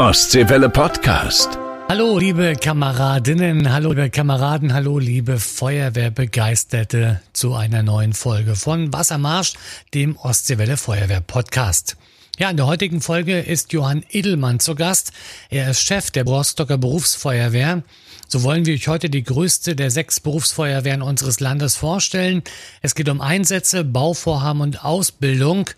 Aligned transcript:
Ostseewelle 0.00 0.70
Podcast. 0.70 1.58
Hallo, 1.90 2.18
liebe 2.18 2.54
Kameradinnen, 2.54 3.70
hallo, 3.70 3.90
liebe 3.90 4.08
Kameraden, 4.08 4.72
hallo, 4.72 4.98
liebe 4.98 5.38
Feuerwehrbegeisterte 5.38 7.20
zu 7.34 7.54
einer 7.54 7.82
neuen 7.82 8.14
Folge 8.14 8.56
von 8.56 8.94
Wassermarsch, 8.94 9.52
dem 9.92 10.16
Ostseewelle 10.16 10.78
Feuerwehr 10.78 11.20
Podcast. 11.20 11.98
Ja, 12.38 12.48
in 12.48 12.56
der 12.56 12.66
heutigen 12.66 13.02
Folge 13.02 13.40
ist 13.40 13.74
Johann 13.74 14.02
Edelmann 14.08 14.58
zu 14.58 14.74
Gast. 14.74 15.12
Er 15.50 15.70
ist 15.70 15.82
Chef 15.82 16.10
der 16.10 16.24
Rostocker 16.24 16.78
Berufsfeuerwehr. 16.78 17.82
So 18.26 18.42
wollen 18.42 18.64
wir 18.64 18.72
euch 18.72 18.88
heute 18.88 19.10
die 19.10 19.22
größte 19.22 19.76
der 19.76 19.90
sechs 19.90 20.18
Berufsfeuerwehren 20.18 21.02
unseres 21.02 21.40
Landes 21.40 21.76
vorstellen. 21.76 22.42
Es 22.80 22.94
geht 22.94 23.10
um 23.10 23.20
Einsätze, 23.20 23.84
Bauvorhaben 23.84 24.62
und 24.62 24.82
Ausbildung. 24.82 25.68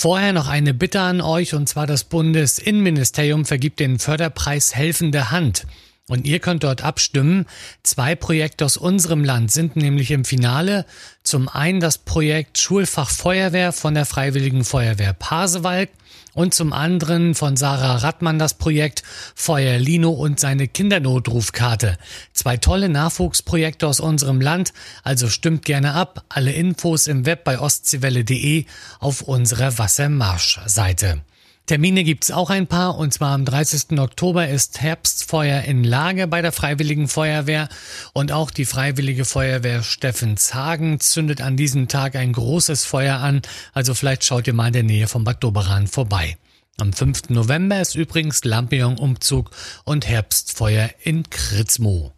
Vorher 0.00 0.32
noch 0.32 0.46
eine 0.46 0.74
Bitte 0.74 1.00
an 1.00 1.20
euch, 1.20 1.54
und 1.54 1.68
zwar 1.68 1.88
das 1.88 2.04
Bundesinnenministerium 2.04 3.44
vergibt 3.44 3.80
den 3.80 3.98
Förderpreis 3.98 4.72
Helfende 4.76 5.32
Hand. 5.32 5.66
Und 6.06 6.24
ihr 6.24 6.38
könnt 6.38 6.62
dort 6.62 6.84
abstimmen. 6.84 7.46
Zwei 7.82 8.14
Projekte 8.14 8.64
aus 8.64 8.76
unserem 8.76 9.24
Land 9.24 9.50
sind 9.50 9.74
nämlich 9.74 10.12
im 10.12 10.24
Finale. 10.24 10.86
Zum 11.24 11.48
einen 11.48 11.80
das 11.80 11.98
Projekt 11.98 12.58
Schulfach 12.58 13.10
Feuerwehr 13.10 13.72
von 13.72 13.94
der 13.94 14.06
Freiwilligen 14.06 14.64
Feuerwehr 14.64 15.14
Pasewalk 15.14 15.90
und 16.38 16.54
zum 16.54 16.72
anderen 16.72 17.34
von 17.34 17.56
Sarah 17.56 17.96
Rattmann 17.96 18.38
das 18.38 18.54
Projekt 18.54 19.02
Feuer 19.34 19.76
Lino 19.76 20.10
und 20.10 20.38
seine 20.38 20.68
Kindernotrufkarte. 20.68 21.98
Zwei 22.32 22.56
tolle 22.56 22.88
Nachwuchsprojekte 22.88 23.88
aus 23.88 23.98
unserem 23.98 24.40
Land, 24.40 24.72
also 25.02 25.28
stimmt 25.28 25.64
gerne 25.64 25.94
ab. 25.94 26.24
Alle 26.28 26.52
Infos 26.52 27.08
im 27.08 27.26
Web 27.26 27.42
bei 27.42 27.58
ostseewelle.de 27.58 28.66
auf 29.00 29.22
unserer 29.22 29.78
Wassermarsch-Seite. 29.78 31.22
Termine 31.68 32.02
gibt's 32.02 32.30
auch 32.30 32.48
ein 32.48 32.66
paar 32.66 32.96
und 32.96 33.12
zwar 33.12 33.34
am 33.34 33.44
30. 33.44 33.98
Oktober 33.98 34.48
ist 34.48 34.80
Herbstfeuer 34.80 35.64
in 35.64 35.84
Lage 35.84 36.26
bei 36.26 36.40
der 36.40 36.50
Freiwilligen 36.50 37.08
Feuerwehr 37.08 37.68
und 38.14 38.32
auch 38.32 38.50
die 38.50 38.64
Freiwillige 38.64 39.26
Feuerwehr 39.26 39.82
Steffenshagen 39.82 40.98
zündet 40.98 41.42
an 41.42 41.58
diesem 41.58 41.86
Tag 41.86 42.16
ein 42.16 42.32
großes 42.32 42.86
Feuer 42.86 43.18
an, 43.18 43.42
also 43.74 43.92
vielleicht 43.92 44.24
schaut 44.24 44.46
ihr 44.46 44.54
mal 44.54 44.68
in 44.68 44.72
der 44.72 44.82
Nähe 44.82 45.08
von 45.08 45.24
Bad 45.24 45.44
Doberan 45.44 45.88
vorbei. 45.88 46.38
Am 46.78 46.94
5. 46.94 47.28
November 47.28 47.82
ist 47.82 47.96
übrigens 47.96 48.44
Lampion-Umzug 48.44 49.50
und 49.84 50.08
Herbstfeuer 50.08 50.88
in 51.02 51.28
Kritzmo. 51.28 52.14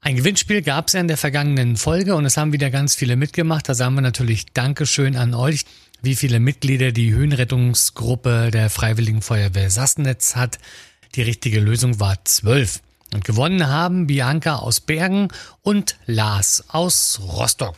Ein 0.00 0.14
Gewinnspiel 0.14 0.62
gab 0.62 0.86
es 0.86 0.92
ja 0.92 1.00
in 1.00 1.08
der 1.08 1.16
vergangenen 1.16 1.76
Folge 1.76 2.14
und 2.14 2.24
es 2.24 2.36
haben 2.36 2.52
wieder 2.52 2.70
ganz 2.70 2.94
viele 2.94 3.16
mitgemacht. 3.16 3.68
Da 3.68 3.74
sagen 3.74 3.94
wir 3.94 4.02
natürlich 4.02 4.46
Dankeschön 4.52 5.16
an 5.16 5.34
euch 5.34 5.64
wie 6.04 6.16
viele 6.16 6.40
Mitglieder 6.40 6.92
die 6.92 7.12
Höhenrettungsgruppe 7.12 8.50
der 8.52 8.68
Freiwilligen 8.68 9.22
Feuerwehr 9.22 9.70
Sassnetz 9.70 10.36
hat. 10.36 10.58
Die 11.14 11.22
richtige 11.22 11.60
Lösung 11.60 11.98
war 11.98 12.22
zwölf. 12.24 12.80
Und 13.14 13.24
gewonnen 13.24 13.68
haben 13.68 14.06
Bianca 14.06 14.56
aus 14.56 14.80
Bergen 14.80 15.28
und 15.62 15.96
Lars 16.06 16.64
aus 16.68 17.20
Rostock. 17.22 17.76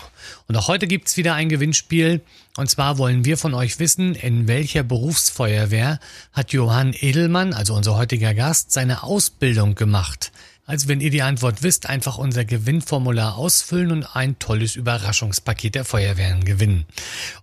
Und 0.49 0.57
auch 0.57 0.67
heute 0.67 0.87
gibt's 0.87 1.17
wieder 1.17 1.35
ein 1.35 1.49
Gewinnspiel. 1.49 2.23
Und 2.57 2.71
zwar 2.71 2.97
wollen 2.99 3.25
wir 3.25 3.37
von 3.37 3.53
euch 3.53 3.79
wissen, 3.79 4.15
in 4.15 4.49
welcher 4.49 4.83
Berufsfeuerwehr 4.83 6.01
hat 6.33 6.53
Johann 6.53 6.95
Edelmann, 6.99 7.53
also 7.53 7.75
unser 7.75 7.97
heutiger 7.97 8.33
Gast, 8.33 8.73
seine 8.73 9.03
Ausbildung 9.03 9.75
gemacht. 9.75 10.33
Also 10.67 10.89
wenn 10.89 11.01
ihr 11.01 11.11
die 11.11 11.23
Antwort 11.23 11.63
wisst, 11.63 11.89
einfach 11.89 12.19
unser 12.19 12.45
Gewinnformular 12.45 13.37
ausfüllen 13.37 13.93
und 13.93 14.17
ein 14.17 14.39
tolles 14.41 14.75
Überraschungspaket 14.75 15.77
der 15.77 15.85
Feuerwehren 15.85 16.45
gewinnen. 16.45 16.87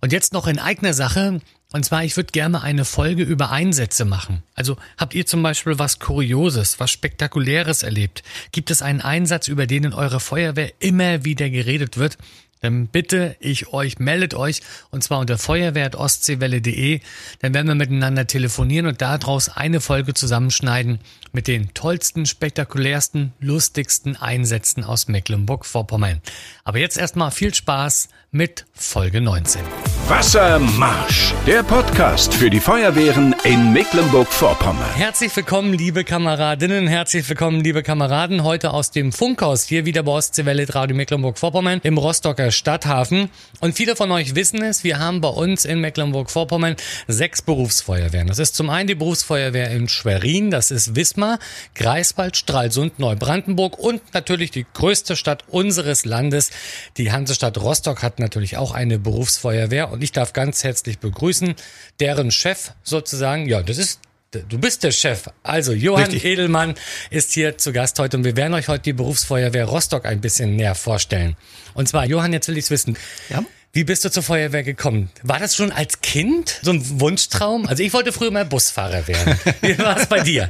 Und 0.02 0.12
jetzt 0.12 0.34
noch 0.34 0.46
in 0.46 0.58
eigener 0.58 0.92
Sache. 0.92 1.40
Und 1.72 1.84
zwar, 1.84 2.04
ich 2.04 2.16
würde 2.16 2.30
gerne 2.30 2.62
eine 2.62 2.84
Folge 2.84 3.22
über 3.24 3.50
Einsätze 3.50 4.04
machen. 4.04 4.42
Also 4.54 4.76
habt 4.98 5.14
ihr 5.14 5.24
zum 5.26 5.42
Beispiel 5.42 5.78
was 5.78 5.98
Kurioses, 5.98 6.78
was 6.78 6.90
Spektakuläres 6.90 7.82
erlebt? 7.82 8.22
Gibt 8.52 8.70
es 8.70 8.82
einen 8.82 9.00
Einsatz, 9.00 9.48
über 9.48 9.66
den 9.66 9.84
in 9.84 9.92
eurer 9.94 10.20
Feuerwehr 10.20 10.72
immer 10.78 11.24
wieder 11.24 11.48
geredet 11.48 11.96
wird? 11.96 12.18
Dann 12.64 12.88
bitte 12.88 13.36
ich 13.40 13.72
euch, 13.72 13.98
meldet 13.98 14.34
euch 14.34 14.62
und 14.90 15.04
zwar 15.04 15.20
unter 15.20 15.38
feuerwehr.ostseewelle.de. 15.38 17.00
Dann 17.40 17.54
werden 17.54 17.68
wir 17.68 17.74
miteinander 17.74 18.26
telefonieren 18.26 18.86
und 18.86 19.00
daraus 19.00 19.48
eine 19.48 19.80
Folge 19.80 20.14
zusammenschneiden 20.14 20.98
mit 21.32 21.46
den 21.46 21.72
tollsten, 21.74 22.26
spektakulärsten, 22.26 23.32
lustigsten 23.40 24.16
Einsätzen 24.16 24.82
aus 24.84 25.08
Mecklenburg-Vorpommern. 25.08 26.20
Aber 26.64 26.78
jetzt 26.78 26.98
erstmal 26.98 27.30
viel 27.30 27.54
Spaß 27.54 28.08
mit 28.34 28.66
Folge 28.72 29.20
19. 29.20 29.62
Wassermarsch, 30.08 31.32
der 31.46 31.62
Podcast 31.62 32.34
für 32.34 32.50
die 32.50 32.60
Feuerwehren 32.60 33.34
in 33.44 33.72
Mecklenburg-Vorpommern. 33.72 34.94
Herzlich 34.96 35.34
willkommen, 35.34 35.72
liebe 35.72 36.04
Kameradinnen, 36.04 36.88
herzlich 36.88 37.26
willkommen, 37.26 37.62
liebe 37.62 37.82
Kameraden, 37.82 38.42
heute 38.42 38.72
aus 38.72 38.90
dem 38.90 39.12
Funkhaus, 39.12 39.62
hier 39.62 39.86
wieder 39.86 40.02
bei 40.02 40.12
Ostseewelle 40.12 40.66
Radio 40.74 40.94
Mecklenburg-Vorpommern 40.96 41.80
im 41.84 41.96
Rostocker 41.96 42.50
Stadthafen. 42.50 43.30
Und 43.60 43.76
viele 43.76 43.96
von 43.96 44.10
euch 44.10 44.34
wissen 44.34 44.62
es, 44.62 44.84
wir 44.84 44.98
haben 44.98 45.22
bei 45.22 45.28
uns 45.28 45.64
in 45.64 45.80
Mecklenburg-Vorpommern 45.80 46.76
sechs 47.06 47.40
Berufsfeuerwehren. 47.40 48.26
Das 48.26 48.40
ist 48.40 48.56
zum 48.56 48.68
einen 48.68 48.88
die 48.88 48.96
Berufsfeuerwehr 48.96 49.70
in 49.70 49.88
Schwerin, 49.88 50.50
das 50.50 50.72
ist 50.72 50.96
Wismar, 50.96 51.38
Greifswald, 51.76 52.36
Stralsund, 52.36 52.98
Neubrandenburg 52.98 53.78
und 53.78 54.02
natürlich 54.12 54.50
die 54.50 54.66
größte 54.74 55.16
Stadt 55.16 55.44
unseres 55.48 56.04
Landes, 56.04 56.50
die 56.98 57.12
Hansestadt 57.12 57.56
Rostock 57.58 58.02
hat 58.02 58.18
natürlich 58.24 58.56
auch 58.56 58.72
eine 58.72 58.98
Berufsfeuerwehr 58.98 59.90
und 59.90 60.02
ich 60.02 60.12
darf 60.12 60.32
ganz 60.32 60.64
herzlich 60.64 60.98
begrüßen, 60.98 61.54
deren 62.00 62.30
Chef 62.30 62.72
sozusagen, 62.82 63.46
ja, 63.46 63.62
das 63.62 63.78
ist 63.78 64.00
Du 64.48 64.58
bist 64.58 64.82
der 64.82 64.90
Chef. 64.90 65.28
Also 65.44 65.72
Johann 65.72 66.06
Richtig. 66.06 66.24
Edelmann 66.24 66.74
ist 67.10 67.32
hier 67.32 67.56
zu 67.56 67.72
Gast 67.72 68.00
heute 68.00 68.16
und 68.16 68.24
wir 68.24 68.36
werden 68.36 68.52
euch 68.54 68.66
heute 68.66 68.82
die 68.82 68.92
Berufsfeuerwehr 68.92 69.64
Rostock 69.64 70.06
ein 70.06 70.20
bisschen 70.20 70.56
näher 70.56 70.74
vorstellen. 70.74 71.36
Und 71.74 71.88
zwar, 71.88 72.04
Johann, 72.04 72.32
jetzt 72.32 72.48
will 72.48 72.58
ich's 72.58 72.70
wissen. 72.70 72.98
Ja? 73.28 73.44
Wie 73.74 73.82
bist 73.82 74.04
du 74.04 74.10
zur 74.10 74.22
Feuerwehr 74.22 74.62
gekommen? 74.62 75.10
War 75.24 75.40
das 75.40 75.56
schon 75.56 75.72
als 75.72 76.00
Kind 76.00 76.60
so 76.62 76.70
ein 76.70 77.00
Wunschtraum? 77.00 77.66
Also 77.66 77.82
ich 77.82 77.92
wollte 77.92 78.12
früher 78.12 78.30
mal 78.30 78.44
Busfahrer 78.44 79.08
werden. 79.08 79.36
Wie 79.62 79.76
war 79.80 79.96
es 79.96 80.06
bei 80.06 80.20
dir? 80.20 80.48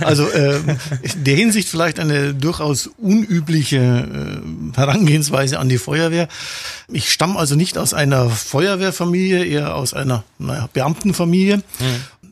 Also 0.00 0.26
äh, 0.30 0.56
in 1.02 1.24
der 1.24 1.36
Hinsicht 1.36 1.68
vielleicht 1.68 2.00
eine 2.00 2.32
durchaus 2.32 2.86
unübliche 2.96 3.76
äh, 3.76 4.74
Herangehensweise 4.74 5.58
an 5.58 5.68
die 5.68 5.76
Feuerwehr. 5.76 6.28
Ich 6.88 7.12
stamme 7.12 7.38
also 7.38 7.56
nicht 7.56 7.76
aus 7.76 7.92
einer 7.92 8.30
Feuerwehrfamilie, 8.30 9.44
eher 9.44 9.74
aus 9.74 9.92
einer 9.92 10.24
naja, 10.38 10.70
Beamtenfamilie. 10.72 11.56
Hm. 11.56 11.62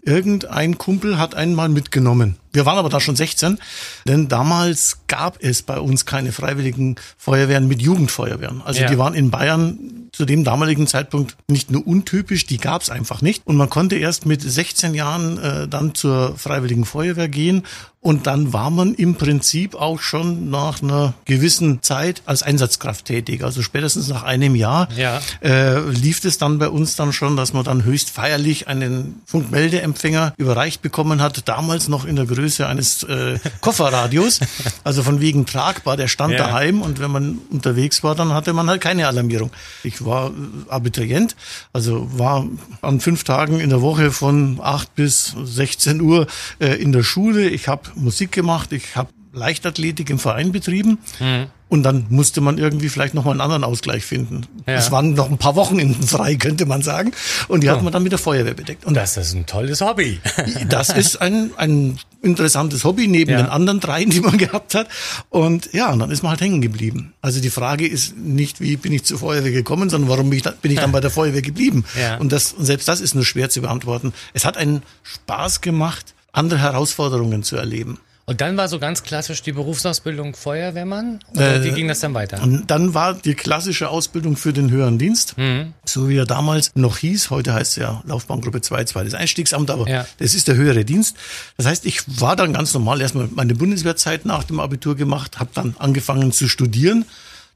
Irgendein 0.03 0.79
Kumpel 0.79 1.19
hat 1.19 1.35
einen 1.35 1.55
mal 1.55 1.69
mitgenommen. 1.69 2.37
Wir 2.53 2.67
waren 2.67 2.79
aber 2.79 2.89
da 2.89 3.01
schon 3.01 3.17
16, 3.17 3.59
denn 4.07 4.29
damals 4.29 4.99
gab 5.07 5.43
es 5.43 5.63
bei 5.63 5.79
uns 5.79 6.05
keine 6.05 6.33
freiwilligen 6.33 6.97
Feuerwehren 7.17 7.69
mit 7.69 7.81
Jugendfeuerwehren. 7.81 8.63
Also 8.63 8.83
ja. 8.83 8.89
die 8.89 8.99
waren 8.99 9.15
in 9.15 9.31
Bayern 9.31 10.09
zu 10.13 10.25
dem 10.25 10.43
damaligen 10.43 10.87
Zeitpunkt 10.87 11.37
nicht 11.49 11.71
nur 11.71 11.87
untypisch, 11.87 12.47
die 12.47 12.59
gab 12.59 12.83
es 12.83 12.91
einfach 12.91 13.23
nicht. 13.23 13.47
Und 13.47 13.57
man 13.57 13.71
konnte 13.71 13.97
erst 13.97 14.27
mit 14.27 14.43
16 14.43 14.95
Jahren 14.95 15.39
äh, 15.39 15.69
dann 15.69 15.95
zur 15.95 16.37
freiwilligen 16.37 16.85
Feuerwehr 16.85 17.29
gehen 17.29 17.63
und 18.03 18.27
dann 18.27 18.55
war 18.55 18.71
man 18.71 18.95
im 18.95 19.17
Prinzip 19.17 19.75
auch 19.75 20.01
schon 20.01 20.49
nach 20.49 20.83
einer 20.83 21.13
gewissen 21.27 21.83
Zeit 21.83 22.23
als 22.25 22.43
Einsatzkraft 22.43 23.05
tätig. 23.05 23.45
Also 23.45 23.61
spätestens 23.61 24.09
nach 24.09 24.23
einem 24.23 24.55
Jahr 24.55 24.89
ja. 24.97 25.21
äh, 25.43 25.81
lief 25.81 26.25
es 26.25 26.39
dann 26.39 26.59
bei 26.59 26.71
uns 26.71 26.97
dann 26.97 27.13
schon, 27.13 27.37
dass 27.37 27.53
man 27.53 27.63
dann 27.63 27.85
höchst 27.85 28.09
feierlich 28.09 28.69
einen 28.69 29.21
Funkmeldeempfänger 29.27 30.33
überreicht 30.39 30.81
bekommen 30.81 31.21
hat. 31.21 31.47
Damals 31.47 31.89
noch 31.89 32.07
in 32.07 32.17
der 32.17 32.25
Größe 32.25 32.40
eines 32.67 33.03
äh, 33.03 33.39
Kofferradios. 33.61 34.41
Also 34.85 35.03
von 35.03 35.21
wegen 35.21 35.47
tragbar, 35.47 35.97
der 35.97 36.09
stand 36.09 36.33
ja. 36.33 36.39
daheim 36.39 36.83
und 36.83 37.01
wenn 37.01 37.11
man 37.11 37.39
unterwegs 37.51 38.03
war, 38.03 38.15
dann 38.15 38.33
hatte 38.33 38.53
man 38.53 38.69
halt 38.69 38.81
keine 38.81 39.07
Alarmierung. 39.07 39.51
Ich 39.83 40.05
war 40.05 40.29
äh, 40.31 40.33
Abiturient, 40.69 41.37
also 41.73 42.09
war 42.19 42.47
an 42.83 43.01
fünf 43.01 43.25
Tagen 43.25 43.61
in 43.61 43.71
der 43.71 43.83
Woche 43.83 44.11
von 44.11 44.59
acht 44.63 44.95
bis 44.95 45.35
16 45.43 46.01
Uhr 46.01 46.27
äh, 46.59 46.75
in 46.75 46.93
der 46.93 47.03
Schule. 47.03 47.49
Ich 47.49 47.69
habe 47.69 47.83
Musik 47.95 48.33
gemacht, 48.33 48.73
ich 48.73 48.97
habe 48.97 49.11
Leichtathletik 49.33 50.11
im 50.11 50.19
Verein 50.19 50.53
betrieben. 50.53 50.99
Mhm. 51.19 51.47
Und 51.71 51.85
dann 51.85 52.07
musste 52.09 52.41
man 52.41 52.59
irgendwie 52.59 52.89
vielleicht 52.89 53.15
nochmal 53.15 53.31
einen 53.31 53.41
anderen 53.41 53.63
Ausgleich 53.63 54.05
finden. 54.05 54.45
Ja. 54.67 54.75
Es 54.75 54.91
waren 54.91 55.15
noch 55.15 55.31
ein 55.31 55.39
paar 55.39 55.55
Wochenenden 55.55 56.03
frei, 56.05 56.35
könnte 56.35 56.67
man 56.67 56.83
sagen. 56.83 57.13
Und 57.47 57.63
die 57.63 57.69
oh. 57.69 57.71
hat 57.71 57.83
man 57.85 57.93
dann 57.93 58.03
mit 58.03 58.11
der 58.11 58.19
Feuerwehr 58.19 58.55
bedeckt. 58.55 58.85
Und 58.85 58.95
das 58.95 59.17
ist 59.17 59.35
ein 59.35 59.47
tolles 59.47 59.81
Hobby. 59.81 60.19
das 60.69 60.91
ist 60.91 61.23
ein, 61.23 61.53
ein 61.57 61.97
interessantes 62.23 62.83
Hobby 62.83 63.07
neben 63.07 63.31
ja. 63.31 63.37
den 63.37 63.47
anderen 63.47 63.79
dreien, 63.79 64.11
die 64.11 64.21
man 64.21 64.37
gehabt 64.39 64.75
hat. 64.75 64.89
Und 65.29 65.73
ja, 65.73 65.93
und 65.93 66.01
dann 66.01 66.11
ist 66.11 66.25
man 66.25 66.31
halt 66.31 66.41
hängen 66.41 66.61
geblieben. 66.61 67.13
Also 67.23 67.41
die 67.41 67.51
Frage 67.51 67.87
ist 67.87 68.17
nicht, 68.17 68.61
wie 68.61 68.77
bin 68.77 68.93
ich 68.93 69.05
zur 69.05 69.21
Feuerwehr 69.21 69.53
gekommen, 69.53 69.91
sondern 69.91 70.11
warum 70.11 70.29
bin 70.29 70.39
ich, 70.39 70.43
da, 70.43 70.51
bin 70.51 70.73
ich 70.73 70.81
dann 70.81 70.91
bei 70.91 71.01
der 71.01 71.11
Feuerwehr 71.11 71.43
geblieben? 71.43 71.85
Ja. 71.97 72.17
Und, 72.17 72.33
das, 72.33 72.53
und 72.53 72.65
selbst 72.65 72.89
das 72.89 73.01
ist 73.01 73.15
nur 73.15 73.25
schwer 73.25 73.49
zu 73.49 73.61
beantworten. 73.61 74.13
Es 74.35 74.45
hat 74.45 74.57
einen 74.57 74.83
Spaß 75.05 75.61
gemacht, 75.61 76.15
andere 76.33 76.59
Herausforderungen 76.59 77.45
zu 77.45 77.55
erleben. 77.55 78.01
Und 78.31 78.41
dann 78.41 78.57
war 78.57 78.69
so 78.69 78.79
ganz 78.79 79.03
klassisch 79.03 79.43
die 79.43 79.51
Berufsausbildung 79.51 80.37
Feuerwehrmann? 80.37 81.19
Oder 81.35 81.57
Äh, 81.57 81.65
wie 81.65 81.73
ging 81.73 81.89
das 81.89 81.99
dann 81.99 82.15
weiter? 82.15 82.41
Und 82.41 82.71
dann 82.71 82.95
war 82.95 83.15
die 83.15 83.35
klassische 83.35 83.89
Ausbildung 83.89 84.37
für 84.37 84.53
den 84.53 84.71
höheren 84.71 84.99
Dienst, 84.99 85.37
Mhm. 85.37 85.75
so 85.85 86.09
wie 86.09 86.17
er 86.17 86.27
damals 86.27 86.71
noch 86.77 86.99
hieß. 86.99 87.31
Heute 87.31 87.55
heißt 87.55 87.73
es 87.73 87.77
ja 87.83 88.01
Laufbahngruppe 88.07 88.61
2, 88.61 88.85
zweites 88.85 89.15
Einstiegsamt, 89.15 89.69
aber 89.69 89.89
Ja. 89.89 90.07
das 90.19 90.35
ist 90.37 90.47
der 90.47 90.55
höhere 90.55 90.85
Dienst. 90.85 91.17
Das 91.57 91.67
heißt, 91.67 91.85
ich 91.87 92.03
war 92.21 92.37
dann 92.37 92.53
ganz 92.53 92.73
normal 92.73 93.01
erstmal 93.01 93.29
meine 93.35 93.57
Bundeswehrzeit 93.57 94.25
nach 94.27 94.45
dem 94.45 94.61
Abitur 94.61 94.95
gemacht, 94.95 95.41
habe 95.41 95.51
dann 95.53 95.75
angefangen 95.81 96.31
zu 96.31 96.47
studieren. 96.49 97.07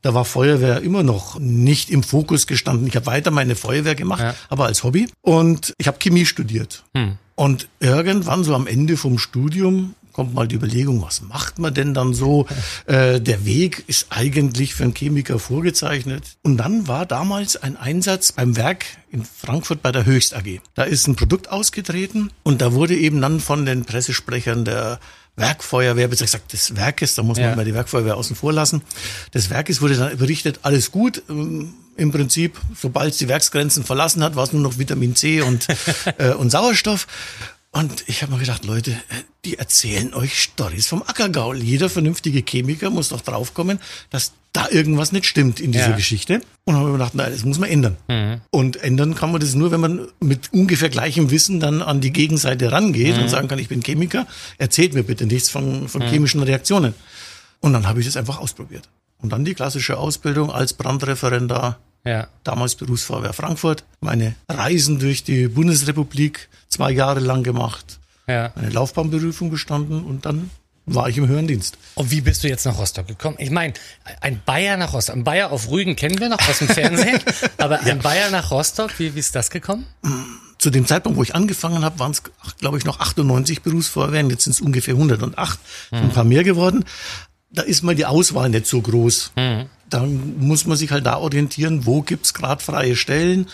Da 0.02 0.12
war 0.12 0.24
Feuerwehr 0.24 0.82
immer 0.82 1.04
noch 1.04 1.38
nicht 1.38 1.88
im 1.88 2.02
Fokus 2.02 2.48
gestanden. 2.48 2.88
Ich 2.88 2.96
habe 2.96 3.06
weiter 3.06 3.30
meine 3.30 3.54
Feuerwehr 3.54 3.94
gemacht, 3.94 4.22
Ja. 4.22 4.34
aber 4.48 4.66
als 4.66 4.82
Hobby. 4.82 5.08
Und 5.22 5.72
ich 5.78 5.86
habe 5.86 5.98
Chemie 6.00 6.26
studiert. 6.26 6.82
Und 7.36 7.68
irgendwann 7.78 8.42
so 8.42 8.56
am 8.56 8.66
Ende 8.66 8.96
vom 8.96 9.18
Studium 9.20 9.94
kommt 10.14 10.32
mal 10.32 10.48
die 10.48 10.54
Überlegung, 10.54 11.02
was 11.02 11.20
macht 11.20 11.58
man 11.58 11.74
denn 11.74 11.92
dann 11.92 12.14
so? 12.14 12.46
Äh, 12.86 13.20
der 13.20 13.44
Weg 13.46 13.84
ist 13.86 14.06
eigentlich 14.10 14.74
für 14.74 14.84
einen 14.84 14.94
Chemiker 14.94 15.38
vorgezeichnet. 15.38 16.22
Und 16.42 16.56
dann 16.58 16.86
war 16.88 17.04
damals 17.06 17.56
ein 17.56 17.76
Einsatz 17.76 18.32
beim 18.32 18.56
Werk 18.56 18.84
in 19.10 19.24
Frankfurt 19.24 19.80
bei 19.82 19.90
der 19.92 20.04
Höchst 20.06 20.34
AG. 20.34 20.60
Da 20.74 20.82
ist 20.84 21.06
ein 21.06 21.16
Produkt 21.16 21.50
ausgetreten 21.50 22.30
und 22.42 22.60
da 22.60 22.72
wurde 22.74 22.94
eben 22.94 23.20
dann 23.20 23.40
von 23.40 23.64
den 23.66 23.84
Pressesprechern 23.84 24.64
der 24.64 25.00
Werkfeuerwehr, 25.36 26.08
besser 26.08 26.26
gesagt 26.26 26.52
des 26.52 26.76
Werkes, 26.76 27.14
da 27.16 27.22
muss 27.22 27.38
man 27.38 27.46
Ja. 27.46 27.52
immer 27.54 27.64
die 27.64 27.74
Werkfeuerwehr 27.74 28.16
außen 28.16 28.36
vor 28.36 28.52
lassen. 28.52 28.82
Des 29.32 29.50
Werkes 29.50 29.80
wurde 29.80 29.96
dann 29.96 30.16
berichtet, 30.16 30.60
alles 30.62 30.90
gut. 30.92 31.22
ähm, 31.28 31.74
Im 31.96 32.10
Prinzip, 32.12 32.60
sobald 32.80 33.12
es 33.12 33.18
die 33.18 33.28
Werksgrenzen 33.28 33.84
verlassen 33.84 34.22
hat, 34.24 34.34
war 34.36 34.44
es 34.44 34.52
nur 34.52 34.62
noch 34.62 34.78
Vitamin 34.78 35.14
C 35.16 35.40
und, 35.42 35.66
äh, 36.18 36.32
und 36.34 36.50
Sauerstoff. 36.50 37.06
Und 37.74 38.04
ich 38.06 38.22
habe 38.22 38.32
mir 38.32 38.38
gedacht, 38.38 38.64
Leute, 38.64 38.92
äh, 38.92 39.22
die 39.44 39.58
erzählen 39.58 40.14
euch 40.14 40.40
Stories 40.40 40.86
vom 40.86 41.02
Ackergaul. 41.02 41.60
Jeder 41.60 41.90
vernünftige 41.90 42.42
Chemiker 42.48 42.88
muss 42.88 43.08
doch 43.08 43.20
draufkommen, 43.20 43.80
dass 44.10 44.32
da 44.52 44.68
irgendwas 44.70 45.10
nicht 45.10 45.26
stimmt 45.26 45.58
in 45.58 45.72
dieser 45.72 45.90
Ja. 45.90 45.96
Geschichte. 45.96 46.40
Und 46.64 46.76
habe 46.76 46.86
mir 46.86 46.92
gedacht, 46.92 47.16
nein, 47.16 47.32
das 47.32 47.44
muss 47.44 47.58
man 47.58 47.68
ändern. 47.68 47.96
Und 48.50 48.76
ändern 48.76 49.16
kann 49.16 49.32
man 49.32 49.40
das 49.40 49.54
nur, 49.56 49.72
wenn 49.72 49.80
man 49.80 50.06
mit 50.20 50.52
ungefähr 50.52 50.88
gleichem 50.88 51.32
Wissen 51.32 51.58
dann 51.58 51.82
an 51.82 52.00
die 52.00 52.12
Gegenseite 52.12 52.70
rangeht 52.70 53.18
und 53.18 53.28
sagen 53.28 53.48
kann, 53.48 53.58
ich 53.58 53.68
bin 53.68 53.82
Chemiker, 53.82 54.28
erzählt 54.58 54.94
mir 54.94 55.02
bitte 55.02 55.26
nichts 55.26 55.50
von, 55.50 55.88
von 55.88 56.02
chemischen 56.02 56.42
Reaktionen. 56.44 56.94
Und 57.58 57.72
dann 57.72 57.88
habe 57.88 57.98
ich 57.98 58.06
das 58.06 58.16
einfach 58.16 58.38
ausprobiert. 58.38 58.88
Und 59.18 59.32
dann 59.32 59.44
die 59.44 59.54
klassische 59.54 59.98
Ausbildung 59.98 60.52
als 60.52 60.74
Brandreferendar 60.74 61.80
Ja. 62.04 62.26
damals 62.44 62.74
Berufsfeuerwehr 62.74 63.32
Frankfurt, 63.32 63.84
meine 64.00 64.34
Reisen 64.48 64.98
durch 64.98 65.24
die 65.24 65.48
Bundesrepublik 65.48 66.48
zwei 66.68 66.90
Jahre 66.90 67.20
lang 67.20 67.42
gemacht, 67.42 67.98
Ja. 68.26 68.52
eine 68.54 68.68
Laufbahnberufung 68.70 69.50
bestanden 69.50 70.04
und 70.04 70.26
dann 70.26 70.50
war 70.86 71.08
ich 71.08 71.16
im 71.16 71.26
höheren 71.26 71.46
Dienst. 71.46 71.78
Und 71.94 72.10
wie 72.10 72.20
bist 72.20 72.44
du 72.44 72.48
jetzt 72.48 72.66
nach 72.66 72.76
Rostock 72.78 73.06
gekommen? 73.06 73.36
Ich 73.38 73.50
meine, 73.50 73.72
ein 74.20 74.42
Bayer 74.44 74.76
nach 74.76 74.92
Rostock. 74.92 75.16
Ein 75.16 75.24
Bayer 75.24 75.50
auf 75.50 75.70
Rügen 75.70 75.96
kennen 75.96 76.20
wir 76.20 76.28
noch 76.28 76.46
aus 76.46 76.58
dem 76.58 76.68
Fernsehen. 76.68 77.20
aber 77.56 77.80
ein 77.80 78.00
Bayer 78.00 78.30
nach 78.30 78.50
Rostock, 78.50 78.98
wie, 78.98 79.14
wie 79.14 79.18
ist 79.20 79.34
das 79.34 79.48
gekommen? 79.48 79.86
Zu 80.58 80.68
dem 80.68 80.84
Zeitpunkt, 80.86 81.16
wo 81.16 81.22
ich 81.22 81.34
angefangen 81.34 81.82
habe, 81.84 81.98
waren 82.00 82.10
es, 82.12 82.22
glaube 82.60 82.76
ich, 82.76 82.84
noch 82.84 83.00
98 83.00 83.62
Berufsfeuerwehren. 83.62 84.28
Jetzt 84.28 84.44
sind 84.44 84.52
es 84.52 84.60
ungefähr 84.60 84.92
108, 84.94 85.58
sind 85.88 86.02
ein 86.02 86.10
paar 86.10 86.24
mehr 86.24 86.44
geworden. 86.44 86.84
Da 87.50 87.62
ist 87.62 87.82
mal 87.82 87.94
die 87.94 88.04
Auswahl 88.04 88.50
nicht 88.50 88.66
so 88.66 88.82
groß. 88.82 89.32
Da 89.90 90.04
muss 90.38 90.66
man 90.66 90.76
sich 90.76 90.90
halt 90.90 91.06
da 91.06 91.16
orientieren, 91.18 91.86
wo 91.86 92.02
gibt's 92.02 92.34
gerade 92.34 92.62
freie 92.62 92.96
Stellen 92.96 93.46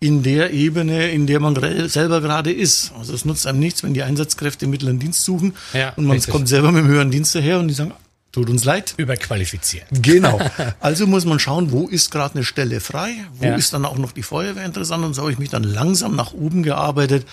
in 0.00 0.22
der 0.22 0.52
Ebene, 0.52 1.10
in 1.10 1.26
der 1.26 1.40
man 1.40 1.54
selber 1.88 2.20
gerade 2.20 2.52
ist. 2.52 2.92
Also 2.98 3.14
es 3.14 3.24
nutzt 3.24 3.46
einem 3.46 3.58
nichts, 3.60 3.82
wenn 3.82 3.94
die 3.94 4.02
Einsatzkräfte 4.02 4.66
mittleren 4.66 4.98
Dienst 4.98 5.24
suchen 5.24 5.54
Ja, 5.72 5.90
und 5.96 6.04
man 6.06 6.16
richtig. 6.16 6.32
kommt 6.32 6.48
selber 6.48 6.72
mit 6.72 6.84
dem 6.84 6.88
höheren 6.88 7.10
Dienst 7.10 7.34
daher 7.34 7.58
und 7.58 7.68
die 7.68 7.74
sagen, 7.74 7.92
tut 8.32 8.50
uns 8.50 8.64
leid. 8.64 8.94
Überqualifiziert. 8.96 9.86
Genau. 9.90 10.40
Also 10.80 11.06
muss 11.06 11.24
man 11.24 11.38
schauen, 11.38 11.70
wo 11.70 11.86
ist 11.86 12.10
gerade 12.10 12.34
eine 12.34 12.44
Stelle 12.44 12.80
frei, 12.80 13.12
wo 13.38 13.46
Ja. 13.46 13.54
ist 13.54 13.72
dann 13.72 13.84
auch 13.84 13.96
noch 13.96 14.12
die 14.12 14.22
Feuerwehr 14.24 14.64
interessant 14.64 15.04
und 15.04 15.14
so 15.14 15.22
habe 15.22 15.32
ich 15.32 15.38
mich 15.38 15.50
dann 15.50 15.62
langsam 15.64 16.16
nach 16.16 16.32
oben 16.34 16.62
gearbeitet. 16.64 17.24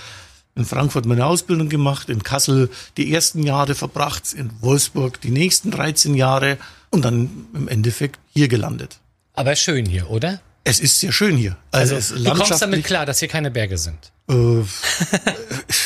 In 0.55 0.63
Frankfurt 0.65 1.05
meine 1.05 1.25
Ausbildung 1.25 1.67
gemacht, 1.69 2.09
in 2.09 2.23
Kassel 2.23 2.69
die 2.97 3.11
ersten 3.13 3.41
Jahre 3.43 3.73
verbracht, 3.73 4.33
in 4.33 4.51
Wolfsburg 4.61 5.19
die 5.21 5.31
nächsten 5.31 5.71
13 5.71 6.13
Jahre 6.13 6.57
und 6.91 7.03
dann 7.03 7.47
im 7.53 7.67
Endeffekt 7.67 8.19
hier 8.33 8.47
gelandet. 8.47 8.99
Aber 9.33 9.55
schön 9.55 9.85
hier, 9.85 10.09
oder? 10.09 10.41
Es 10.63 10.79
ist 10.79 10.99
sehr 10.99 11.11
schön 11.11 11.35
hier. 11.37 11.57
Also, 11.71 11.95
ist 11.95 12.11
du 12.11 12.23
kommst 12.35 12.61
damit 12.61 12.83
klar, 12.83 13.05
dass 13.07 13.17
hier 13.19 13.27
keine 13.27 13.49
Berge 13.49 13.77
sind. 13.79 13.97
äh, 14.29 14.61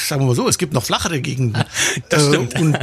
sagen 0.07 0.21
wir 0.21 0.25
mal 0.27 0.35
so, 0.35 0.47
es 0.49 0.57
gibt 0.57 0.73
noch 0.73 0.83
flachere 0.83 1.21
Gegenden. 1.21 1.63
Das 2.09 2.27
stimmt. 2.27 2.55
Äh, 2.55 2.59
und 2.59 2.77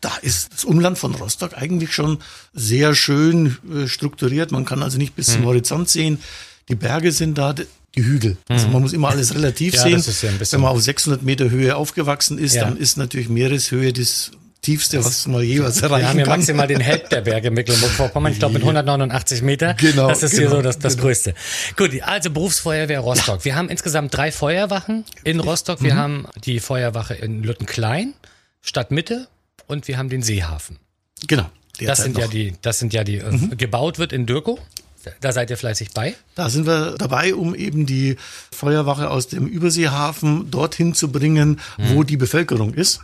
da 0.00 0.16
ist 0.22 0.52
das 0.54 0.64
Umland 0.64 0.98
von 0.98 1.14
Rostock 1.14 1.54
eigentlich 1.56 1.92
schon 1.94 2.18
sehr 2.52 2.94
schön 2.94 3.56
äh, 3.72 3.88
strukturiert. 3.88 4.52
Man 4.52 4.64
kann 4.64 4.82
also 4.82 4.98
nicht 4.98 5.14
bis 5.16 5.28
Hm. 5.28 5.34
zum 5.36 5.44
Horizont 5.46 5.88
sehen. 5.88 6.18
Die 6.68 6.74
Berge 6.76 7.10
sind 7.12 7.38
da, 7.38 7.52
die 7.54 7.66
Hügel. 8.04 8.36
Also 8.48 8.68
man 8.68 8.82
muss 8.82 8.92
immer 8.92 9.08
alles 9.10 9.34
relativ 9.34 9.74
Hm. 9.82 9.92
Ja, 9.92 9.98
sehen. 9.98 10.38
ja 10.40 10.46
Wenn 10.52 10.60
man 10.60 10.70
auf 10.70 10.80
600 10.82 11.22
Meter 11.22 11.50
Höhe 11.50 11.74
aufgewachsen 11.76 12.38
ist, 12.38 12.54
Ja. 12.54 12.64
dann 12.64 12.76
ist 12.76 12.96
natürlich 12.96 13.28
Meereshöhe 13.28 13.92
das 13.92 14.30
tiefste, 14.62 15.04
was 15.04 15.26
man 15.26 15.42
jeweils 15.42 15.82
erreichen 15.82 16.02
Wir 16.02 16.08
haben 16.08 16.16
hier 16.16 16.24
kann. 16.24 16.38
maximal 16.38 16.66
den 16.68 16.80
Held 16.80 17.10
der 17.12 17.20
Berge 17.22 17.50
Mecklenburg-Vorpommern, 17.50 18.32
ich 18.32 18.38
glaube 18.38 18.54
mit 18.54 18.62
189 18.62 19.42
Meter. 19.42 19.74
Genau, 19.74 20.08
Das 20.08 20.22
ist 20.22 20.32
hier 20.32 20.42
genau, 20.44 20.56
so 20.56 20.62
das, 20.62 20.78
das 20.78 20.96
Größte. 20.96 21.34
Gut, 21.76 21.90
also 22.02 22.30
Berufsfeuerwehr 22.30 23.00
Rostock. 23.00 23.44
Wir 23.44 23.56
haben 23.56 23.68
insgesamt 23.68 24.16
drei 24.16 24.30
Feuerwachen 24.32 25.04
in 25.24 25.40
Rostock. 25.40 25.80
Mhm. 25.80 25.84
Wir 25.84 25.96
haben 25.96 26.26
die 26.44 26.60
Feuerwache 26.60 27.14
in 27.14 27.42
Lüttenklein, 27.42 28.14
Stadtmitte 28.62 29.26
und 29.66 29.88
wir 29.88 29.98
haben 29.98 30.08
den 30.08 30.22
Seehafen. 30.22 30.78
Genau. 31.26 31.50
Das 31.80 31.98
sind 32.02 32.16
ja 32.16 32.24
noch. 32.26 32.30
die, 32.30 32.54
das 32.62 32.78
sind 32.78 32.92
ja 32.94 33.02
die, 33.02 33.16
äh, 33.18 33.30
Mhm. 33.32 33.56
gebaut 33.56 33.98
wird 33.98 34.12
in 34.12 34.26
Dürkow. 34.26 34.58
Da 35.20 35.32
seid 35.32 35.50
ihr 35.50 35.56
fleißig 35.56 35.90
bei. 35.92 36.14
Da 36.36 36.48
sind 36.48 36.64
wir 36.64 36.94
dabei, 36.96 37.34
um 37.34 37.56
eben 37.56 37.86
die 37.86 38.16
Feuerwache 38.52 39.10
aus 39.10 39.26
dem 39.26 39.48
Überseehafen 39.48 40.52
dorthin 40.52 40.94
zu 40.94 41.10
bringen, 41.10 41.58
wo 41.76 42.04
die 42.04 42.16
Bevölkerung 42.16 42.72
ist. 42.74 43.00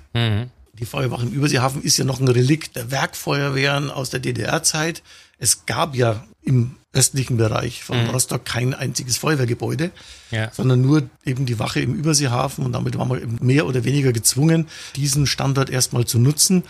Die 0.79 0.85
Feuerwache 0.87 1.23
im 1.27 1.33
Überseehafen 1.33 1.83
ist 1.83 1.97
ja 1.97 2.05
noch 2.05 2.21
ein 2.21 2.29
Relikt 2.29 2.77
der 2.77 2.91
Werkfeuerwehren 2.91 3.91
aus 3.91 4.11
der 4.11 4.21
DDR-Zeit. 4.21 5.03
Es 5.39 5.67
gab 5.67 5.95
ja 5.97 6.25
im 6.43 6.77
östlichen 6.93 7.37
Bereich 7.37 7.83
von 7.85 8.07
Rostock 8.07 8.45
kein 8.45 8.75
einziges 8.75 9.19
Feuerwehrgebäude, 9.19 9.91
Ja. 10.31 10.51
sondern 10.53 10.81
nur 10.81 11.09
eben 11.25 11.47
die 11.47 11.59
Wache 11.59 11.81
im 11.81 11.95
Überseehafen. 11.95 12.65
Und 12.65 12.73
damit 12.73 12.97
waren 12.97 13.11
wir 13.11 13.21
mehr 13.41 13.67
oder 13.67 13.85
weniger 13.85 14.13
gezwungen, 14.13 14.67
diesen 14.97 15.27
Standort 15.27 15.69
erstmal 15.71 16.07
zu 16.07 16.19
nutzen. 16.19 16.63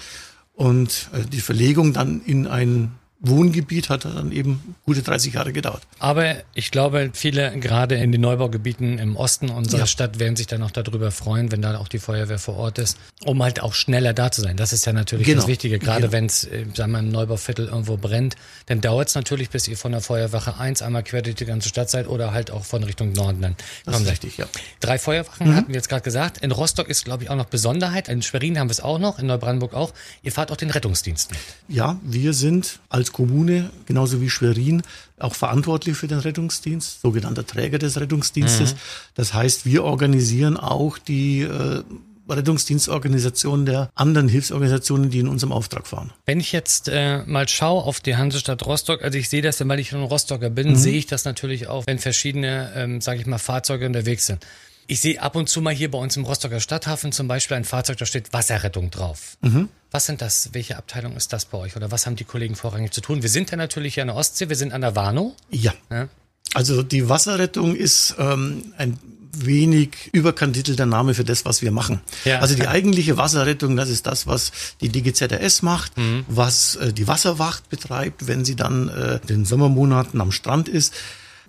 Und 0.54 1.08
äh, 1.12 1.24
die 1.24 1.40
Verlegung 1.40 1.92
dann 1.92 2.20
in 2.24 2.46
ein 2.46 2.92
Wohngebiet 3.20 3.88
hat 3.88 4.04
dann 4.04 4.30
eben 4.30 4.76
gute 4.86 5.02
30 5.02 5.34
Jahre 5.34 5.52
gedauert. 5.52 5.82
Aber 5.98 6.36
ich 6.54 6.70
glaube, 6.70 7.10
viele 7.14 7.50
gerade 7.58 7.96
in 7.96 8.12
den 8.12 8.20
Neubaugebieten 8.20 8.98
im 9.00 9.16
Osten 9.16 9.48
unserer 9.50 9.80
Ja. 9.80 9.86
Stadt 9.86 10.20
werden 10.20 10.36
sich 10.36 10.46
dann 10.46 10.62
auch 10.62 10.70
darüber 10.70 11.10
freuen, 11.10 11.50
wenn 11.50 11.60
da 11.60 11.76
auch 11.78 11.88
die 11.88 11.98
Feuerwehr 11.98 12.38
vor 12.38 12.56
Ort 12.56 12.78
ist, 12.78 12.96
um 13.24 13.42
halt 13.42 13.60
auch 13.60 13.74
schneller 13.74 14.12
da 14.12 14.30
zu 14.30 14.40
sein. 14.40 14.56
Das 14.56 14.72
ist 14.72 14.86
ja 14.86 14.92
natürlich 14.92 15.26
Genau. 15.26 15.40
das 15.40 15.48
Wichtige. 15.48 15.80
Gerade 15.80 16.02
Genau. 16.02 16.12
wenn 16.12 16.26
es, 16.26 16.44
äh, 16.44 16.64
sagen 16.74 16.92
wir, 16.92 17.00
im 17.00 17.08
Neubauviertel 17.08 17.66
irgendwo 17.66 17.96
brennt, 17.96 18.36
dann 18.66 18.80
dauert 18.80 19.08
es 19.08 19.16
natürlich, 19.16 19.50
bis 19.50 19.66
ihr 19.66 19.76
von 19.76 19.90
der 19.90 20.00
Feuerwache 20.00 20.56
1 20.56 20.80
einmal 20.82 21.02
quer 21.02 21.22
durch 21.22 21.34
die 21.36 21.44
ganze 21.44 21.68
Stadt 21.68 21.90
seid 21.90 22.06
oder 22.06 22.32
halt 22.32 22.52
auch 22.52 22.64
von 22.64 22.84
Richtung 22.84 23.12
Norden 23.12 23.42
dann 23.42 23.56
Das 23.84 23.94
kommen 23.94 24.06
ist 24.06 24.12
richtig, 24.12 24.36
ja. 24.38 24.46
Drei 24.78 24.96
Feuerwachen 24.98 25.56
hatten 25.56 25.68
wir 25.68 25.74
jetzt 25.74 25.88
gerade 25.88 26.02
gesagt. 26.02 26.38
In 26.38 26.52
Rostock 26.52 26.88
ist, 26.88 27.04
glaube 27.04 27.24
ich, 27.24 27.30
auch 27.30 27.36
noch 27.36 27.46
Besonderheit. 27.46 28.08
In 28.08 28.22
Schwerin 28.22 28.58
haben 28.60 28.68
wir 28.68 28.72
es 28.72 28.80
auch 28.80 29.00
noch, 29.00 29.18
in 29.18 29.26
Neubrandenburg 29.26 29.74
auch. 29.74 29.92
Ihr 30.22 30.30
fahrt 30.30 30.52
auch 30.52 30.56
den 30.56 30.70
Rettungsdienst 30.70 31.32
mit. 31.32 31.40
Ja, 31.66 31.98
wir 32.04 32.32
sind 32.32 32.78
als 32.88 33.07
Kommune, 33.12 33.70
genauso 33.86 34.20
wie 34.20 34.30
Schwerin, 34.30 34.82
auch 35.18 35.34
verantwortlich 35.34 35.96
für 35.96 36.08
den 36.08 36.18
Rettungsdienst, 36.18 37.00
sogenannter 37.02 37.46
Träger 37.46 37.78
des 37.78 37.98
Rettungsdienstes. 38.00 38.76
Das 39.14 39.34
heißt, 39.34 39.66
wir 39.66 39.84
organisieren 39.84 40.56
auch 40.56 40.98
die 40.98 41.42
äh, 41.42 41.82
Rettungsdienstorganisationen 42.28 43.66
der 43.66 43.90
anderen 43.94 44.28
Hilfsorganisationen, 44.28 45.10
die 45.10 45.20
in 45.20 45.28
unserem 45.28 45.52
Auftrag 45.52 45.86
fahren. 45.86 46.12
Wenn 46.26 46.40
ich 46.40 46.52
jetzt 46.52 46.88
äh, 46.88 47.22
mal 47.26 47.48
schaue 47.48 47.84
auf 47.84 48.00
die 48.00 48.16
Hansestadt 48.16 48.64
Rostock, 48.66 49.02
also 49.02 49.18
ich 49.18 49.28
sehe 49.28 49.42
das, 49.42 49.66
weil 49.66 49.80
ich 49.80 49.92
ein 49.92 50.02
Rostocker 50.02 50.50
bin, 50.50 50.76
sehe 50.76 50.96
ich 50.96 51.06
das 51.06 51.24
natürlich 51.24 51.68
auch, 51.68 51.86
wenn 51.86 51.98
verschiedene, 51.98 52.72
ähm, 52.74 53.00
sage 53.00 53.20
ich 53.20 53.26
mal, 53.26 53.38
Fahrzeuge 53.38 53.86
unterwegs 53.86 54.26
sind. 54.26 54.44
Ich 54.86 55.00
sehe 55.00 55.20
ab 55.20 55.36
und 55.36 55.48
zu 55.48 55.60
mal 55.60 55.74
hier 55.74 55.90
bei 55.90 55.98
uns 55.98 56.16
im 56.16 56.24
Rostocker 56.24 56.60
Stadthafen 56.60 57.12
zum 57.12 57.28
Beispiel 57.28 57.56
ein 57.56 57.64
Fahrzeug, 57.64 57.98
da 57.98 58.06
steht 58.06 58.32
Wasserrettung 58.32 58.90
drauf. 58.90 59.36
Was 59.90 60.06
sind 60.06 60.20
das? 60.20 60.50
Welche 60.52 60.76
Abteilung 60.76 61.16
ist 61.16 61.32
das 61.32 61.46
bei 61.46 61.56
euch? 61.58 61.76
Oder 61.76 61.90
was 61.90 62.04
haben 62.06 62.16
die 62.16 62.24
Kollegen 62.24 62.54
vorrangig 62.56 62.92
zu 62.92 63.00
tun? 63.00 63.22
Wir 63.22 63.30
sind 63.30 63.50
ja 63.50 63.56
natürlich 63.56 64.00
an 64.00 64.08
der 64.08 64.16
Ostsee, 64.16 64.48
wir 64.48 64.56
sind 64.56 64.72
an 64.72 64.82
der 64.82 64.94
Warnow. 64.94 65.34
Ja. 65.50 65.72
Ja. 65.90 66.08
Also 66.54 66.82
die 66.82 67.08
Wasserrettung 67.08 67.74
ist 67.74 68.14
ähm, 68.18 68.72
ein 68.76 68.98
wenig 69.36 69.90
überkandidelter 70.12 70.86
Name 70.86 71.14
für 71.14 71.24
das, 71.24 71.44
was 71.44 71.62
wir 71.62 71.70
machen. 71.70 72.00
Ja. 72.24 72.40
Also 72.40 72.54
die 72.54 72.66
eigentliche 72.66 73.16
Wasserrettung, 73.16 73.76
das 73.76 73.88
ist 73.88 74.06
das, 74.06 74.26
was 74.26 74.52
die 74.80 74.88
DGZRS 74.88 75.62
macht, 75.62 75.96
Mhm. 75.96 76.24
was 76.28 76.76
äh, 76.76 76.92
die 76.92 77.06
Wasserwacht 77.06 77.68
betreibt, 77.68 78.26
wenn 78.26 78.44
sie 78.44 78.56
dann 78.56 78.88
äh, 78.88 79.16
in 79.22 79.26
den 79.26 79.44
Sommermonaten 79.44 80.20
am 80.20 80.32
Strand 80.32 80.68
ist. 80.68 80.94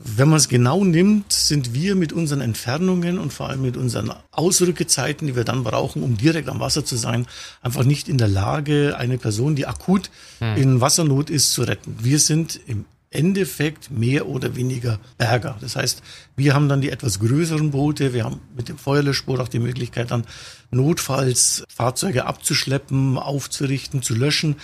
Wenn 0.01 0.29
man 0.29 0.38
es 0.38 0.48
genau 0.48 0.86
nimmt, 0.86 1.34
sind 1.34 1.74
wir 1.74 1.94
mit 1.96 2.13
unseren 2.13 2.39
Entfernungen 2.39 3.20
und 3.20 3.34
vor 3.34 3.50
allem 3.50 3.62
mit 3.62 3.75
unseren 3.75 4.13
Ausrückezeiten, 4.32 5.27
die 5.27 5.36
wir 5.36 5.44
dann 5.44 5.65
brauchen, 5.65 6.03
um 6.03 6.15
direkt 6.15 6.48
am 6.48 6.62
Wasser 6.62 6.86
zu 6.86 6.96
sein, 6.96 7.27
einfach 7.62 7.84
nicht 7.84 8.08
in 8.08 8.18
der 8.18 8.29
Lage, 8.29 8.96
eine 8.98 9.18
Person, 9.18 9.56
die 9.56 9.68
akut 9.68 10.10
hm. 10.39 10.56
in 10.56 10.82
Wassernot 10.82 11.29
ist, 11.29 11.51
zu 11.51 11.63
retten. 11.63 11.98
Wir 12.01 12.18
sind 12.20 12.62
im 12.65 12.86
Endeffekt 13.12 13.91
mehr 13.91 14.27
oder 14.27 14.56
weniger 14.56 15.00
Berger. 15.18 15.58
Das 15.60 15.75
heißt, 15.75 16.01
wir 16.38 16.53
haben 16.53 16.70
dann 16.70 16.79
die 16.79 16.91
etwas 16.91 17.20
größeren 17.20 17.72
Boote, 17.72 18.13
wir 18.13 18.24
haben 18.24 18.39
mit 18.56 18.70
dem 18.70 18.77
Feuerlöschboot 18.77 19.41
auch 19.41 19.48
die 19.50 19.60
Möglichkeit 19.60 20.12
dann 20.12 20.24
notfalls 20.72 21.65
Fahrzeuge 21.68 22.25
abzuschleppen, 22.25 23.18
aufzurichten, 23.18 24.01
zu 24.01 24.15
löschen 24.15 24.56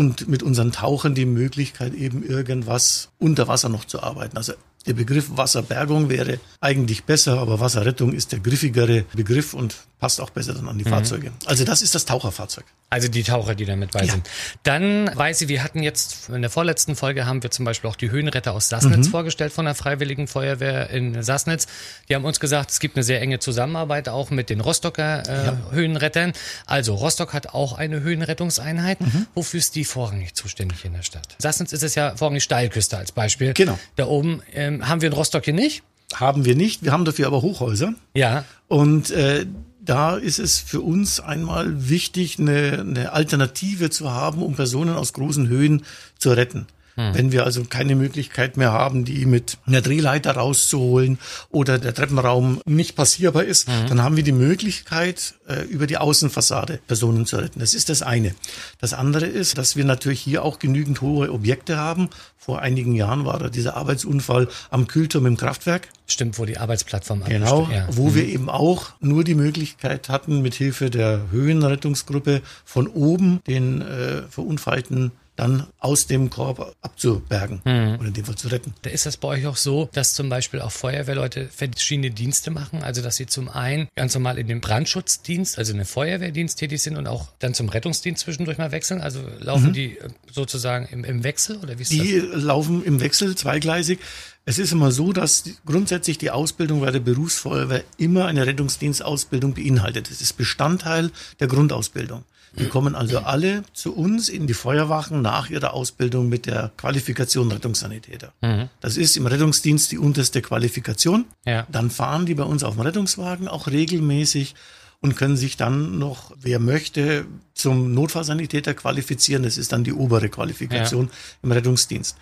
und 0.00 0.28
mit 0.28 0.42
unseren 0.42 0.72
Tauchern 0.72 1.14
die 1.14 1.26
Möglichkeit 1.26 1.92
eben 1.92 2.22
irgendwas 2.22 3.10
unter 3.18 3.48
Wasser 3.48 3.68
noch 3.68 3.84
zu 3.84 4.02
arbeiten. 4.02 4.38
Also 4.38 4.54
der 4.86 4.94
Begriff 4.94 5.26
Wasserbergung 5.36 6.08
wäre 6.08 6.40
eigentlich 6.60 7.04
besser, 7.04 7.38
aber 7.38 7.60
Wasserrettung 7.60 8.12
ist 8.12 8.32
der 8.32 8.40
griffigere 8.40 9.04
Begriff 9.14 9.54
und 9.54 9.74
passt 10.00 10.20
auch 10.20 10.30
besser 10.30 10.54
dann 10.54 10.68
an 10.68 10.78
die 10.78 10.84
mhm. 10.84 10.90
Fahrzeuge. 10.90 11.30
Also 11.44 11.64
das 11.64 11.82
ist 11.82 11.94
das 11.94 12.06
Taucherfahrzeug. 12.06 12.64
Also 12.92 13.06
die 13.06 13.22
Taucher, 13.22 13.54
die 13.54 13.66
da 13.66 13.76
mit 13.76 13.92
bei 13.92 14.00
ja. 14.04 14.12
sind. 14.12 14.28
Dann 14.64 15.10
weiß 15.14 15.42
ich, 15.42 15.48
wir 15.48 15.62
hatten 15.62 15.80
jetzt 15.80 16.28
in 16.28 16.40
der 16.40 16.50
vorletzten 16.50 16.96
Folge 16.96 17.24
haben 17.24 17.40
wir 17.42 17.52
zum 17.52 17.64
Beispiel 17.64 17.88
auch 17.88 17.94
die 17.94 18.10
Höhenretter 18.10 18.52
aus 18.52 18.68
Sassnitz 18.68 19.06
mhm. 19.06 19.10
vorgestellt 19.10 19.52
von 19.52 19.66
der 19.66 19.76
Freiwilligen 19.76 20.26
Feuerwehr 20.26 20.90
in 20.90 21.22
Sassnitz. 21.22 21.68
Die 22.08 22.16
haben 22.16 22.24
uns 22.24 22.40
gesagt, 22.40 22.70
es 22.70 22.80
gibt 22.80 22.96
eine 22.96 23.04
sehr 23.04 23.20
enge 23.20 23.38
Zusammenarbeit 23.38 24.08
auch 24.08 24.30
mit 24.30 24.50
den 24.50 24.60
Rostocker 24.60 25.22
äh, 25.28 25.46
ja. 25.46 25.58
Höhenrettern. 25.70 26.32
Also 26.66 26.94
Rostock 26.94 27.32
hat 27.32 27.48
auch 27.48 27.74
eine 27.74 28.00
Höhenrettungseinheit. 28.00 29.00
Mhm. 29.00 29.26
Wofür 29.34 29.58
ist 29.58 29.76
die 29.76 29.84
vorrangig 29.84 30.34
zuständig 30.34 30.84
in 30.84 30.94
der 30.94 31.02
Stadt? 31.02 31.36
Sassnitz 31.38 31.72
ist 31.72 31.84
es 31.84 31.94
ja 31.94 32.16
vorrangig 32.16 32.42
Steilküste 32.42 32.96
als 32.96 33.12
Beispiel. 33.12 33.52
Genau. 33.52 33.78
Da 33.94 34.06
oben 34.06 34.42
ähm, 34.70 34.88
haben 34.88 35.00
wir 35.00 35.08
in 35.08 35.12
Rostock 35.12 35.44
hier 35.44 35.54
nicht. 35.54 35.82
Haben 36.14 36.44
wir 36.44 36.56
nicht. 36.56 36.82
Wir 36.82 36.92
haben 36.92 37.04
dafür 37.04 37.26
aber 37.26 37.42
Hochhäuser. 37.42 37.94
Ja. 38.14 38.44
Und 38.68 39.10
äh, 39.10 39.46
da 39.80 40.16
ist 40.16 40.38
es 40.38 40.58
für 40.58 40.80
uns 40.80 41.20
einmal 41.20 41.88
wichtig, 41.88 42.38
eine, 42.38 42.80
eine 42.80 43.12
Alternative 43.12 43.90
zu 43.90 44.10
haben, 44.10 44.42
um 44.42 44.54
Personen 44.54 44.96
aus 44.96 45.12
großen 45.12 45.48
Höhen 45.48 45.82
zu 46.18 46.30
retten. 46.30 46.66
Hm. 47.00 47.14
Wenn 47.14 47.32
wir 47.32 47.44
also 47.44 47.64
keine 47.64 47.96
Möglichkeit 47.96 48.56
mehr 48.56 48.72
haben, 48.72 49.04
die 49.04 49.24
mit 49.24 49.58
einer 49.66 49.80
Drehleiter 49.80 50.32
rauszuholen 50.32 51.18
oder 51.50 51.78
der 51.78 51.94
Treppenraum 51.94 52.60
nicht 52.66 52.94
passierbar 52.94 53.44
ist, 53.44 53.68
hm. 53.68 53.88
dann 53.88 54.02
haben 54.02 54.16
wir 54.16 54.22
die 54.22 54.32
Möglichkeit, 54.32 55.34
äh, 55.48 55.62
über 55.62 55.86
die 55.86 55.96
Außenfassade 55.96 56.80
Personen 56.86 57.24
zu 57.24 57.36
retten. 57.36 57.60
Das 57.60 57.74
ist 57.74 57.88
das 57.88 58.02
eine. 58.02 58.34
Das 58.80 58.92
andere 58.92 59.26
ist, 59.26 59.56
dass 59.56 59.76
wir 59.76 59.84
natürlich 59.84 60.20
hier 60.20 60.44
auch 60.44 60.58
genügend 60.58 61.00
hohe 61.00 61.32
Objekte 61.32 61.78
haben. 61.78 62.10
Vor 62.36 62.60
einigen 62.60 62.94
Jahren 62.94 63.24
war 63.24 63.38
da 63.38 63.48
dieser 63.48 63.76
Arbeitsunfall 63.76 64.48
am 64.70 64.86
Kühlturm 64.86 65.26
im 65.26 65.36
Kraftwerk. 65.36 65.88
Stimmt, 66.06 66.38
wo 66.38 66.44
die 66.44 66.58
Arbeitsplattform 66.58 67.24
Genau, 67.24 67.68
ja. 67.72 67.86
wo 67.90 68.08
mhm. 68.08 68.14
wir 68.14 68.26
eben 68.26 68.50
auch 68.50 68.90
nur 69.00 69.24
die 69.24 69.34
Möglichkeit 69.34 70.08
hatten, 70.08 70.42
mit 70.42 70.54
Hilfe 70.54 70.90
der 70.90 71.30
Höhenrettungsgruppe 71.30 72.42
von 72.64 72.88
oben 72.88 73.40
den 73.46 73.82
äh, 73.82 74.22
verunfallten 74.28 75.12
dann 75.40 75.66
aus 75.78 76.06
dem 76.06 76.28
Korb 76.28 76.76
abzubergen 76.82 77.62
mhm. 77.64 77.96
oder 77.98 78.08
in 78.08 78.12
dem 78.12 78.24
Fall 78.26 78.36
zu 78.36 78.48
retten. 78.48 78.74
Da 78.82 78.90
ist 78.90 79.06
das 79.06 79.16
bei 79.16 79.28
euch 79.28 79.46
auch 79.46 79.56
so, 79.56 79.88
dass 79.92 80.12
zum 80.12 80.28
Beispiel 80.28 80.60
auch 80.60 80.70
Feuerwehrleute 80.70 81.48
verschiedene 81.48 82.10
Dienste 82.10 82.50
machen, 82.50 82.82
also 82.82 83.00
dass 83.00 83.16
sie 83.16 83.24
zum 83.24 83.48
einen 83.48 83.88
ganz 83.96 84.12
normal 84.14 84.38
in 84.38 84.48
den 84.48 84.60
Brandschutzdienst, 84.60 85.58
also 85.58 85.72
in 85.72 85.78
den 85.78 85.86
Feuerwehrdienst 85.86 86.58
tätig 86.58 86.82
sind 86.82 86.96
und 86.96 87.06
auch 87.06 87.28
dann 87.38 87.54
zum 87.54 87.70
Rettungsdienst 87.70 88.22
zwischendurch 88.22 88.58
mal 88.58 88.70
wechseln. 88.70 89.00
Also 89.00 89.20
laufen 89.38 89.68
mhm. 89.68 89.72
die 89.72 89.98
äh, 89.98 90.08
sozusagen 90.30 90.86
im, 90.90 91.04
im, 91.04 91.24
Wechsel 91.24 91.56
oder 91.56 91.78
wie 91.78 91.82
ist 91.82 91.92
die 91.92 91.98
das? 91.98 92.06
Die 92.06 92.18
laufen 92.18 92.84
im 92.84 93.00
Wechsel 93.00 93.34
zweigleisig. 93.34 93.98
Es 94.44 94.58
ist 94.58 94.72
immer 94.72 94.90
so, 94.90 95.12
dass 95.12 95.44
grundsätzlich 95.64 96.18
die 96.18 96.30
Ausbildung 96.30 96.80
bei 96.80 96.90
der 96.90 97.00
Berufsfeuerwehr 97.00 97.84
immer 97.96 98.26
eine 98.26 98.46
Rettungsdienstausbildung 98.46 99.54
beinhaltet. 99.54 100.10
Das 100.10 100.20
ist 100.20 100.34
Bestandteil 100.36 101.10
der 101.38 101.46
Grundausbildung. 101.46 102.24
Die 102.58 102.66
kommen 102.66 102.94
also 102.94 103.20
alle 103.20 103.62
zu 103.72 103.94
uns 103.94 104.28
in 104.28 104.46
die 104.46 104.54
Feuerwachen 104.54 105.22
nach 105.22 105.50
ihrer 105.50 105.72
Ausbildung 105.72 106.28
mit 106.28 106.46
der 106.46 106.72
Qualifikation 106.76 107.50
Rettungssanitäter. 107.52 108.32
Mhm. 108.40 108.68
Das 108.80 108.96
ist 108.96 109.16
im 109.16 109.26
Rettungsdienst 109.26 109.92
die 109.92 109.98
unterste 109.98 110.42
Qualifikation. 110.42 111.26
Ja. 111.46 111.66
Dann 111.70 111.90
fahren 111.90 112.26
die 112.26 112.34
bei 112.34 112.42
uns 112.42 112.64
auf 112.64 112.74
dem 112.74 112.82
Rettungswagen 112.82 113.46
auch 113.46 113.68
regelmäßig 113.68 114.54
und 115.00 115.16
können 115.16 115.36
sich 115.36 115.56
dann 115.56 115.98
noch, 115.98 116.32
wer 116.40 116.58
möchte, 116.58 117.24
zum 117.54 117.94
Notfallsanitäter 117.94 118.74
qualifizieren. 118.74 119.42
Das 119.42 119.56
ist 119.56 119.72
dann 119.72 119.84
die 119.84 119.92
obere 119.92 120.28
Qualifikation 120.28 121.06
ja. 121.06 121.12
im 121.42 121.52
Rettungsdienst. 121.52 122.16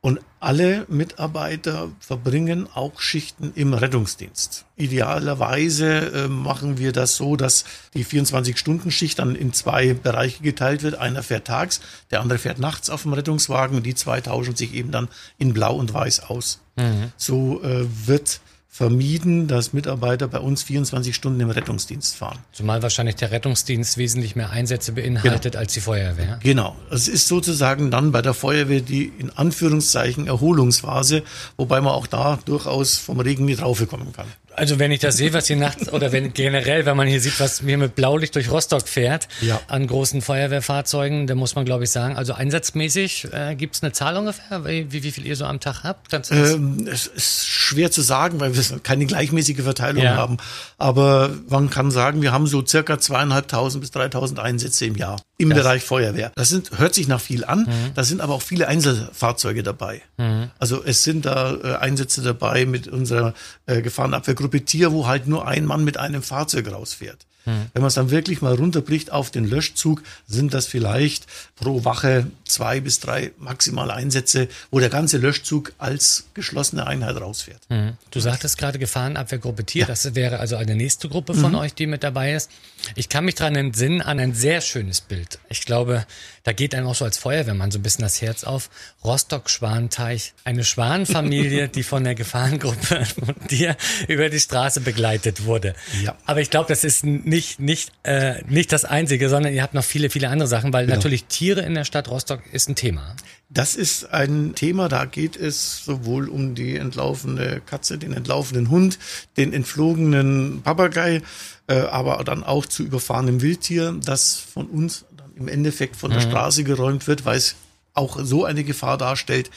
Und 0.00 0.20
alle 0.38 0.86
Mitarbeiter 0.88 1.90
verbringen 1.98 2.68
auch 2.72 3.00
Schichten 3.00 3.52
im 3.56 3.74
Rettungsdienst. 3.74 4.64
Idealerweise 4.76 6.12
äh, 6.12 6.28
machen 6.28 6.78
wir 6.78 6.92
das 6.92 7.16
so, 7.16 7.34
dass 7.34 7.64
die 7.94 8.04
24-Stunden-Schicht 8.04 9.18
dann 9.18 9.34
in 9.34 9.52
zwei 9.52 9.94
Bereiche 9.94 10.40
geteilt 10.44 10.84
wird. 10.84 10.94
Einer 10.94 11.24
fährt 11.24 11.48
tags, 11.48 11.80
der 12.12 12.20
andere 12.20 12.38
fährt 12.38 12.60
nachts 12.60 12.90
auf 12.90 13.02
dem 13.02 13.12
Rettungswagen 13.12 13.76
und 13.76 13.86
die 13.86 13.96
zwei 13.96 14.20
tauschen 14.20 14.54
sich 14.54 14.72
eben 14.72 14.92
dann 14.92 15.08
in 15.36 15.52
Blau 15.52 15.74
und 15.74 15.92
Weiß 15.92 16.20
aus. 16.20 16.60
Mhm. 16.76 17.12
So 17.16 17.60
äh, 17.64 17.84
wird 18.06 18.40
vermieden, 18.78 19.48
dass 19.48 19.72
Mitarbeiter 19.72 20.28
bei 20.28 20.38
uns 20.38 20.62
24 20.62 21.12
Stunden 21.12 21.40
im 21.40 21.50
Rettungsdienst 21.50 22.14
fahren. 22.14 22.38
Zumal 22.52 22.80
wahrscheinlich 22.80 23.16
der 23.16 23.32
Rettungsdienst 23.32 23.98
wesentlich 23.98 24.36
mehr 24.36 24.50
Einsätze 24.50 24.92
beinhaltet 24.92 25.54
genau. 25.54 25.58
als 25.58 25.72
die 25.72 25.80
Feuerwehr. 25.80 26.38
Genau. 26.44 26.76
Es 26.88 27.08
ist 27.08 27.26
sozusagen 27.26 27.90
dann 27.90 28.12
bei 28.12 28.22
der 28.22 28.34
Feuerwehr 28.34 28.80
die 28.80 29.10
in 29.18 29.30
Anführungszeichen 29.30 30.28
Erholungsphase, 30.28 31.24
wobei 31.56 31.80
man 31.80 31.92
auch 31.92 32.06
da 32.06 32.38
durchaus 32.44 32.98
vom 32.98 33.18
Regen 33.18 33.46
nicht 33.46 33.62
raufkommen 33.62 34.12
kann. 34.12 34.28
Also 34.58 34.78
wenn 34.78 34.92
ich 34.92 35.00
das 35.00 35.16
sehe, 35.16 35.32
was 35.32 35.46
hier 35.46 35.56
nachts 35.56 35.92
oder 35.92 36.12
wenn 36.12 36.32
generell, 36.32 36.84
wenn 36.86 36.96
man 36.96 37.06
hier 37.06 37.20
sieht, 37.20 37.38
was 37.40 37.62
mir 37.62 37.78
mit 37.78 37.94
Blaulicht 37.94 38.34
durch 38.34 38.50
Rostock 38.50 38.88
fährt 38.88 39.28
ja. 39.40 39.60
an 39.68 39.86
großen 39.86 40.20
Feuerwehrfahrzeugen, 40.20 41.26
da 41.26 41.34
muss 41.34 41.54
man 41.54 41.64
glaube 41.64 41.84
ich 41.84 41.90
sagen, 41.90 42.16
also 42.16 42.32
einsatzmäßig 42.34 43.28
äh, 43.32 43.54
gibt 43.54 43.76
es 43.76 43.82
eine 43.82 43.92
Zahl 43.92 44.16
ungefähr, 44.16 44.64
wie, 44.64 44.90
wie 44.90 45.10
viel 45.12 45.26
ihr 45.26 45.36
so 45.36 45.44
am 45.44 45.60
Tag 45.60 45.84
habt? 45.84 46.12
Ähm, 46.30 46.88
es 46.90 47.06
ist 47.06 47.46
schwer 47.46 47.90
zu 47.90 48.02
sagen, 48.02 48.40
weil 48.40 48.56
wir 48.56 48.78
keine 48.80 49.06
gleichmäßige 49.06 49.62
Verteilung 49.62 50.02
ja. 50.02 50.16
haben. 50.16 50.38
Aber 50.76 51.30
man 51.48 51.70
kann 51.70 51.90
sagen, 51.90 52.22
wir 52.22 52.32
haben 52.32 52.46
so 52.46 52.64
circa 52.66 52.98
zweieinhalbtausend 52.98 53.80
bis 53.80 53.90
dreitausend 53.90 54.40
Einsätze 54.40 54.86
im 54.86 54.96
Jahr 54.96 55.18
im 55.38 55.50
das. 55.50 55.58
Bereich 55.58 55.84
Feuerwehr. 55.84 56.32
Das 56.34 56.50
sind, 56.50 56.78
hört 56.78 56.94
sich 56.94 57.08
nach 57.08 57.20
viel 57.20 57.44
an. 57.44 57.60
Mhm. 57.60 57.94
Da 57.94 58.04
sind 58.04 58.20
aber 58.20 58.34
auch 58.34 58.42
viele 58.42 58.68
Einzelfahrzeuge 58.68 59.62
dabei. 59.62 60.02
Mhm. 60.18 60.50
Also 60.58 60.82
es 60.84 61.04
sind 61.04 61.24
da 61.24 61.54
äh, 61.54 61.76
Einsätze 61.76 62.22
dabei 62.22 62.66
mit 62.66 62.88
unserer 62.88 63.34
äh, 63.66 63.80
Gefahrenabwehrgruppe 63.80 64.64
Tier, 64.64 64.92
wo 64.92 65.06
halt 65.06 65.26
nur 65.28 65.46
ein 65.46 65.64
Mann 65.64 65.84
mit 65.84 65.96
einem 65.96 66.22
Fahrzeug 66.22 66.70
rausfährt. 66.70 67.24
Hm. 67.48 67.66
Wenn 67.72 67.82
man 67.82 67.88
es 67.88 67.94
dann 67.94 68.10
wirklich 68.10 68.42
mal 68.42 68.54
runterbricht 68.54 69.10
auf 69.10 69.30
den 69.30 69.48
Löschzug, 69.48 70.02
sind 70.26 70.52
das 70.52 70.66
vielleicht 70.66 71.26
pro 71.56 71.84
Wache 71.84 72.30
zwei 72.44 72.80
bis 72.80 73.00
drei 73.00 73.32
maximal 73.38 73.90
Einsätze, 73.90 74.48
wo 74.70 74.80
der 74.80 74.90
ganze 74.90 75.16
Löschzug 75.16 75.72
als 75.78 76.26
geschlossene 76.34 76.86
Einheit 76.86 77.16
rausfährt. 77.16 77.62
Hm. 77.68 77.94
Du 78.10 78.20
sagtest 78.20 78.58
gerade 78.58 78.78
Gefahrenabwehrgruppe 78.78 79.64
Tier, 79.64 79.82
ja. 79.82 79.86
das 79.86 80.14
wäre 80.14 80.40
also 80.40 80.56
eine 80.56 80.74
nächste 80.74 81.08
Gruppe 81.08 81.32
von 81.34 81.52
mhm. 81.52 81.58
euch, 81.58 81.74
die 81.74 81.86
mit 81.86 82.02
dabei 82.02 82.34
ist. 82.34 82.50
Ich 82.94 83.08
kann 83.08 83.24
mich 83.24 83.34
daran 83.34 83.56
entsinnen 83.56 84.02
an 84.02 84.18
ein 84.18 84.34
sehr 84.34 84.60
schönes 84.60 85.00
Bild. 85.00 85.38
Ich 85.48 85.62
glaube, 85.62 86.06
da 86.48 86.54
geht 86.54 86.74
einem 86.74 86.86
auch 86.86 86.94
so 86.94 87.04
als 87.04 87.18
Feuerwehrmann 87.18 87.70
so 87.70 87.78
ein 87.78 87.82
bisschen 87.82 88.04
das 88.04 88.22
Herz 88.22 88.42
auf. 88.42 88.70
Rostock-Schwanteich, 89.04 90.32
eine 90.44 90.64
Schwanenfamilie, 90.64 91.68
die 91.74 91.82
von 91.82 92.04
der 92.04 92.14
Gefahrengruppe 92.14 93.04
von 93.04 93.34
dir 93.50 93.76
über 94.08 94.30
die 94.30 94.40
Straße 94.40 94.80
begleitet 94.80 95.44
wurde. 95.44 95.74
Ja. 96.02 96.16
Aber 96.24 96.40
ich 96.40 96.48
glaube, 96.48 96.70
das 96.70 96.84
ist 96.84 97.04
nicht, 97.04 97.60
nicht, 97.60 97.92
äh, 98.02 98.42
nicht 98.46 98.72
das 98.72 98.86
Einzige, 98.86 99.28
sondern 99.28 99.52
ihr 99.52 99.62
habt 99.62 99.74
noch 99.74 99.84
viele, 99.84 100.08
viele 100.08 100.30
andere 100.30 100.48
Sachen, 100.48 100.72
weil 100.72 100.86
genau. 100.86 100.96
natürlich 100.96 101.26
Tiere 101.26 101.60
in 101.60 101.74
der 101.74 101.84
Stadt 101.84 102.08
Rostock 102.08 102.40
ist 102.50 102.70
ein 102.70 102.76
Thema. 102.76 103.14
Das 103.50 103.76
ist 103.76 104.10
ein 104.10 104.54
Thema, 104.54 104.88
da 104.88 105.04
geht 105.04 105.36
es 105.36 105.84
sowohl 105.84 106.30
um 106.30 106.54
die 106.54 106.76
entlaufene 106.76 107.60
Katze, 107.64 107.98
den 107.98 108.14
entlaufenen 108.14 108.70
Hund, 108.70 108.98
den 109.36 109.52
entflogenen 109.52 110.62
Papagei, 110.62 111.20
äh, 111.66 111.74
aber 111.74 112.24
dann 112.24 112.42
auch 112.42 112.64
zu 112.64 112.82
überfahrenem 112.84 113.42
Wildtier, 113.42 113.98
das 114.02 114.36
von 114.36 114.66
uns 114.66 115.04
im 115.38 115.48
Endeffekt 115.48 115.96
von 115.96 116.10
der 116.10 116.20
mhm. 116.20 116.30
Straße 116.30 116.64
geräumt 116.64 117.06
wird, 117.06 117.24
weil 117.24 117.38
es 117.38 117.54
auch 117.94 118.18
so 118.22 118.44
eine 118.44 118.64
Gefahr 118.64 118.98
darstellt. 118.98 119.50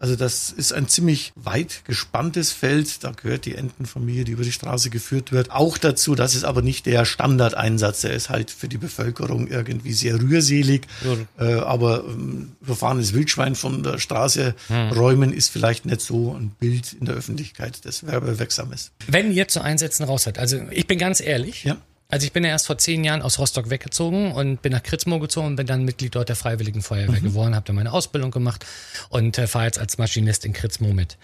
Also 0.00 0.14
das 0.14 0.52
ist 0.52 0.72
ein 0.72 0.86
ziemlich 0.86 1.32
weit 1.34 1.82
gespanntes 1.84 2.52
Feld. 2.52 3.02
Da 3.02 3.10
gehört 3.10 3.46
die 3.46 3.56
Entenfamilie, 3.56 4.22
die 4.22 4.32
über 4.32 4.44
die 4.44 4.52
Straße 4.52 4.90
geführt 4.90 5.32
wird, 5.32 5.50
auch 5.50 5.76
dazu. 5.76 6.14
Das 6.14 6.36
ist 6.36 6.44
aber 6.44 6.62
nicht 6.62 6.86
der 6.86 7.04
Standardeinsatz. 7.04 8.02
Der 8.02 8.12
ist 8.12 8.28
halt 8.28 8.52
für 8.52 8.68
die 8.68 8.78
Bevölkerung 8.78 9.48
irgendwie 9.48 9.92
sehr 9.92 10.20
rührselig. 10.20 10.86
Ja. 11.04 11.44
Äh, 11.44 11.60
aber 11.62 12.04
ähm, 12.04 12.52
verfahrenes 12.62 13.12
Wildschwein 13.12 13.56
von 13.56 13.82
der 13.82 13.98
Straße 13.98 14.54
hm. 14.68 14.92
räumen 14.92 15.32
ist 15.32 15.48
vielleicht 15.48 15.84
nicht 15.84 16.00
so 16.00 16.32
ein 16.32 16.50
Bild 16.60 16.92
in 16.92 17.06
der 17.06 17.16
Öffentlichkeit, 17.16 17.84
das 17.84 18.06
werbewirksam 18.06 18.72
ist. 18.72 18.92
Wenn 19.08 19.32
ihr 19.32 19.48
zu 19.48 19.62
Einsätzen 19.62 20.04
raus 20.04 20.22
seid, 20.22 20.38
also 20.38 20.60
ich 20.70 20.86
bin 20.86 21.00
ganz 21.00 21.20
ehrlich, 21.20 21.64
ja. 21.64 21.76
Also 22.10 22.24
ich 22.24 22.32
bin 22.32 22.42
ja 22.42 22.50
erst 22.50 22.66
vor 22.66 22.78
zehn 22.78 23.04
Jahren 23.04 23.20
aus 23.20 23.38
Rostock 23.38 23.68
weggezogen 23.68 24.32
und 24.32 24.62
bin 24.62 24.72
nach 24.72 24.82
Kritzmo 24.82 25.18
gezogen 25.18 25.48
und 25.48 25.56
bin 25.56 25.66
dann 25.66 25.84
Mitglied 25.84 26.14
dort 26.14 26.30
der 26.30 26.36
Freiwilligen 26.36 26.80
Feuerwehr 26.80 27.20
mhm. 27.20 27.24
geworden, 27.24 27.54
habe 27.54 27.66
dann 27.66 27.76
meine 27.76 27.92
Ausbildung 27.92 28.30
gemacht 28.30 28.64
und 29.10 29.36
äh, 29.36 29.46
fahre 29.46 29.66
jetzt 29.66 29.78
als 29.78 29.98
Maschinist 29.98 30.46
in 30.46 30.54
Kritzmo 30.54 30.94
mit. 30.94 31.18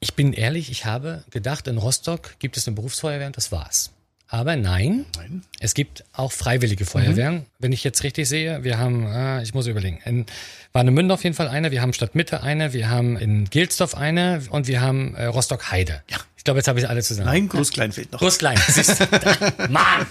Ich 0.00 0.14
bin 0.14 0.32
ehrlich, 0.32 0.72
ich 0.72 0.84
habe 0.86 1.22
gedacht, 1.30 1.68
in 1.68 1.78
Rostock 1.78 2.34
gibt 2.40 2.56
es 2.56 2.66
eine 2.66 2.74
Berufsfeuerwehr 2.74 3.28
und 3.28 3.36
das 3.36 3.52
war's. 3.52 3.92
Aber 4.30 4.56
nein, 4.56 5.06
Nein. 5.16 5.42
es 5.58 5.72
gibt 5.72 6.04
auch 6.12 6.32
freiwillige 6.32 6.84
Feuerwehren. 6.84 7.46
Wenn 7.58 7.72
ich 7.72 7.82
jetzt 7.82 8.02
richtig 8.02 8.28
sehe, 8.28 8.62
wir 8.62 8.76
haben, 8.76 9.06
ah, 9.06 9.40
ich 9.40 9.54
muss 9.54 9.66
überlegen, 9.66 10.00
in 10.04 10.26
Warnemünde 10.72 11.14
auf 11.14 11.24
jeden 11.24 11.34
Fall 11.34 11.48
eine, 11.48 11.70
wir 11.70 11.80
haben 11.80 11.94
Stadtmitte 11.94 12.42
eine, 12.42 12.74
wir 12.74 12.90
haben 12.90 13.16
in 13.16 13.48
Gilsdorf 13.48 13.94
eine 13.94 14.42
und 14.50 14.66
wir 14.66 14.82
haben 14.82 15.14
äh, 15.14 15.26
Rostock 15.26 15.70
Heide. 15.70 16.02
Ja. 16.10 16.18
Ich 16.48 16.50
glaube, 16.50 16.60
jetzt 16.60 16.68
habe 16.68 16.80
ich 16.80 16.88
alle 16.88 17.02
zusammen. 17.02 17.26
Nein, 17.26 17.46
Groß-Klein 17.50 17.92
fehlt 17.92 18.10
noch. 18.10 18.20
Groß-Klein. 18.20 18.58
Mann! 19.68 20.06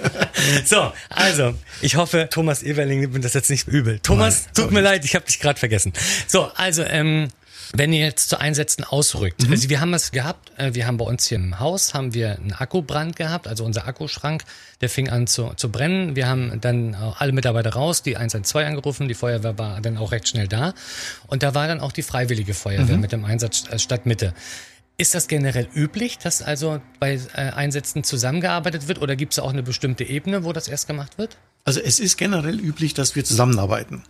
So, 0.65 0.91
also, 1.10 1.56
ich 1.82 1.96
hoffe, 1.96 2.27
Thomas 2.29 2.62
Everling 2.62 3.00
nimmt 3.00 3.13
mir 3.13 3.22
das 3.22 3.34
jetzt 3.34 3.50
nicht 3.50 3.67
übel. 3.67 3.98
Thomas, 4.00 4.44
Nein, 4.46 4.53
tut 4.53 4.72
mir 4.72 4.82
leid, 4.82 5.03
ich 5.03 5.15
habe 5.15 5.25
dich 5.25 5.39
gerade 5.39 5.58
vergessen. 5.58 5.94
So, 6.27 6.51
also, 6.56 6.84
ähm, 6.84 7.29
wenn 7.74 7.91
ihr 7.91 8.06
jetzt 8.06 8.29
zu 8.29 8.39
Einsätzen 8.39 8.84
ausrückt, 8.84 9.48
Mhm. 9.48 9.51
also 9.51 9.67
wir 9.70 9.82
haben 9.82 9.96
es 9.96 10.12
gehabt, 10.12 10.51
äh, 10.60 10.75
wir 10.75 10.86
haben 10.86 10.98
bei 10.98 11.06
uns 11.06 11.25
hier 11.27 11.38
im 11.39 11.60
Haus, 11.60 11.96
haben 11.96 12.13
wir 12.13 12.34
einen 12.38 12.53
Akkubrand 12.53 13.15
gehabt, 13.15 13.48
also 13.48 13.65
unser 13.65 13.88
Akkuschrank, 13.88 14.44
der 14.82 14.89
fing 14.89 15.10
an 15.10 15.25
zu, 15.25 15.53
zu 15.56 15.72
brennen. 15.72 16.15
Wir 16.15 16.27
haben 16.27 16.62
dann 16.62 16.94
alle 17.17 17.32
Mitarbeiter 17.32 17.72
raus, 17.72 18.03
die 18.03 18.15
112 18.15 18.67
angerufen, 18.67 19.08
die 19.08 19.15
Feuerwehr 19.15 19.58
war 19.58 19.82
dann 19.82 19.98
auch 19.98 20.12
recht 20.12 20.27
schnell 20.27 20.48
da. 20.48 20.75
Und 21.25 21.41
da 21.41 21.56
war 21.56 21.67
dann 21.67 21.79
auch 21.79 21.91
die 21.91 22.03
Freiwillige 22.03 22.53
Feuerwehr 22.53 22.96
Mhm. 22.96 23.01
mit 23.01 23.12
dem 23.12 23.25
Einsatz 23.25 23.63
äh, 23.72 23.79
Stadtmitte. 23.79 24.36
Ist 25.00 25.13
das 25.13 25.27
generell 25.27 25.68
üblich, 25.75 26.18
dass 26.18 26.42
also 26.42 26.82
bei 27.00 27.13
äh, 27.13 27.51
Einsätzen 27.51 28.04
zusammengearbeitet 28.04 28.88
wird 28.88 29.00
oder 29.00 29.16
gibt 29.16 29.34
es 29.34 29.39
auch 29.39 29.54
eine 29.54 29.62
bestimmte 29.62 30.04
Ebene, 30.04 30.44
wo 30.44 30.54
das 30.54 30.68
erst 30.68 30.88
gemacht 30.88 31.20
wird? 31.20 31.38
Also 31.64 31.82
es 31.82 32.00
ist 32.00 32.16
generell 32.18 32.60
üblich, 32.62 32.94
dass 32.94 33.18
wir 33.18 33.26
zusammenarbeiten. 33.26 34.04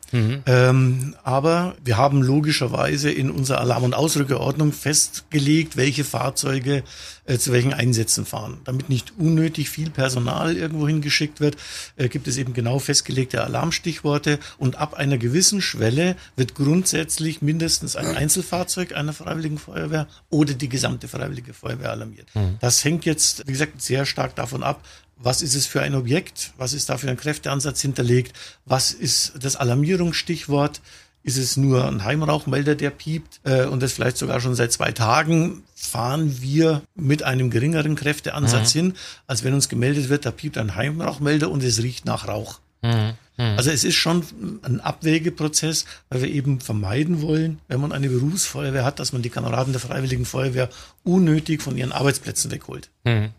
Ähm, 0.46 1.16
aber 1.24 1.75
wir 1.84 1.98
haben 1.98 2.22
logischerweise 2.22 3.10
in 3.10 3.32
unserer 3.32 3.62
Alarm- 3.62 3.84
und 3.84 3.96
Ausrückeordnung 3.96 4.74
festgelegt, 4.74 5.75
welche 5.75 6.04
Fahrzeuge 6.04 6.84
äh, 7.25 7.39
zu 7.39 7.51
welchen 7.51 7.74
Einsätzen 7.74 8.27
fahren. 8.27 8.60
Damit 8.63 8.89
nicht 8.89 9.13
unnötig 9.18 9.72
viel 9.72 9.89
Personal 9.89 10.56
irgendwo 10.56 10.88
hingeschickt 10.88 11.39
wird, 11.39 11.58
äh, 11.96 12.08
gibt 12.10 12.27
es 12.27 12.38
eben 12.38 12.54
genau 12.54 12.77
festgelegte 12.77 13.44
Alarmstichworte 13.44 14.38
und 14.60 14.75
ab 14.75 14.94
einer 14.94 15.18
gewissen 15.18 15.60
Schwelle 15.60 16.16
wird 16.36 16.54
grundsätzlich 16.54 17.42
mindestens 17.42 17.96
ein 17.96 18.16
Einzelfahrzeug 18.16 18.96
einer 18.96 19.13
Freiwilligen 19.13 19.58
Feuerwehr 19.58 20.08
oder 20.30 20.54
die 20.54 20.70
gesamte 20.70 21.08
Freiwillige 21.08 21.54
Feuerwehr 21.56 21.89
alarmiert. 21.92 22.27
Das 22.60 22.84
hängt 22.84 23.04
jetzt, 23.06 23.48
wie 23.48 23.54
gesagt, 23.54 23.82
sehr 23.82 24.06
stark 24.06 24.36
davon 24.36 24.62
ab, 24.62 24.84
was 25.19 25.41
ist 25.41 25.55
es 25.55 25.65
für 25.65 25.81
ein 25.81 25.95
Objekt? 25.95 26.53
Was 26.57 26.74
ist 26.74 26.89
da 26.89 26.97
für 26.97 27.09
ein 27.09 27.17
Kräfteansatz 27.17 27.81
hinterlegt? 27.81 28.33
Was 28.65 28.91
ist 28.91 29.33
das 29.39 29.55
Alarmierungsstichwort? 29.55 30.81
Ist 31.24 31.38
es 31.38 31.57
nur 31.57 31.86
ein 31.86 32.05
Heimrauchmelder, 32.05 32.75
der 32.75 32.89
piept 32.89 33.41
äh, 33.43 33.65
und 33.65 33.83
das 33.83 33.91
vielleicht 33.91 34.17
sogar 34.17 34.39
schon 34.39 34.55
seit 34.55 34.71
zwei 34.71 34.91
Tagen? 34.91 35.63
Fahren 35.75 36.41
wir 36.41 36.83
mit 36.95 37.24
einem 37.24 37.50
geringeren 37.50 37.95
Kräfteansatz 37.95 38.71
hin, 38.71 38.93
als 39.25 39.43
wenn 39.43 39.53
uns 39.53 39.67
gemeldet 39.67 40.09
wird, 40.09 40.25
da 40.25 40.31
piept 40.31 40.57
ein 40.57 40.75
Heimrauchmelder 40.75 41.50
und 41.50 41.63
es 41.63 41.83
riecht 41.83 42.05
nach 42.05 42.27
Rauch. 42.27 42.59
Also 43.38 43.69
es 43.69 43.84
ist 43.84 43.96
schon 43.96 44.24
ein 44.63 44.79
Abwägeprozess, 44.81 45.86
weil 46.10 46.24
wir 46.24 46.29
eben 46.29 46.60
vermeiden 46.60 47.22
wollen, 47.22 47.60
wenn 47.67 47.79
man 47.79 47.91
eine 47.91 48.10
Berufsfeuerwehr 48.10 48.84
hat, 48.84 49.00
dass 49.00 49.13
man 49.13 49.22
die 49.22 49.29
Kameraden 49.29 49.74
der 49.74 49.79
Freiwilligen 49.79 50.25
Feuerwehr 50.25 50.69
unnötig 51.03 51.62
von 51.62 51.77
ihren 51.77 51.91
Arbeitsplätzen 51.91 52.50
wegholt. 52.51 52.89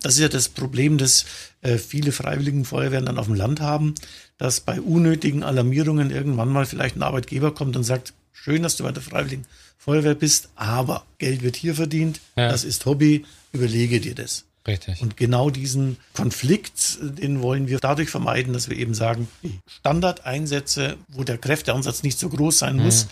Das 0.00 0.14
ist 0.14 0.21
ja 0.21 0.28
das 0.28 0.49
Problem, 0.49 0.99
das 0.99 1.25
äh, 1.62 1.78
viele 1.78 2.12
Freiwilligen 2.12 2.64
Feuerwehren 2.64 3.07
dann 3.07 3.18
auf 3.18 3.26
dem 3.26 3.35
Land 3.35 3.61
haben, 3.61 3.95
dass 4.38 4.61
bei 4.61 4.80
unnötigen 4.80 5.42
Alarmierungen 5.42 6.11
irgendwann 6.12 6.49
mal 6.50 6.64
vielleicht 6.66 6.95
ein 6.97 7.02
Arbeitgeber 7.02 7.52
kommt 7.52 7.76
und 7.76 7.83
sagt, 7.83 8.12
schön, 8.33 8.62
dass 8.62 8.76
du 8.76 8.85
bei 8.85 8.92
der 8.92 9.02
Freiwilligen 9.02 9.47
Feuerwehr 9.78 10.14
bist, 10.14 10.49
aber 10.54 11.04
Geld 11.18 11.42
wird 11.42 11.57
hier 11.57 11.75
verdient, 11.75 12.21
Ja. 12.37 12.49
das 12.49 12.62
ist 12.62 12.87
Hobby, 12.87 13.25
überlege 13.52 14.00
dir 14.00 14.14
das. 14.14 14.45
Richtig. 14.67 15.00
Und 15.00 15.17
genau 15.17 15.50
diesen 15.50 15.97
Konflikt, 16.12 16.99
den 17.00 17.41
wollen 17.43 17.69
wir 17.69 17.79
dadurch 17.79 18.11
vermeiden, 18.11 18.53
dass 18.53 18.69
wir 18.69 18.77
eben 18.77 18.95
sagen, 18.95 19.29
die 19.43 19.59
Standardeinsätze, 19.67 20.97
wo 21.09 21.25
der 21.25 21.38
Kräfteansatz 21.38 22.03
nicht 22.03 22.19
so 22.19 22.29
groß 22.29 22.59
sein 22.59 22.77
muss, 22.77 23.07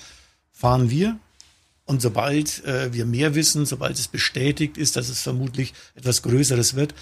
fahren 0.52 0.90
wir. 0.90 1.18
Und 1.86 2.02
sobald 2.02 2.64
äh, 2.64 2.92
wir 2.92 3.06
mehr 3.06 3.34
wissen, 3.34 3.64
sobald 3.64 3.98
es 3.98 4.08
bestätigt 4.08 4.76
ist, 4.76 4.96
dass 4.96 5.08
es 5.08 5.22
vermutlich 5.22 5.72
etwas 5.94 6.22
Größeres 6.22 6.74
wird, 6.74 6.94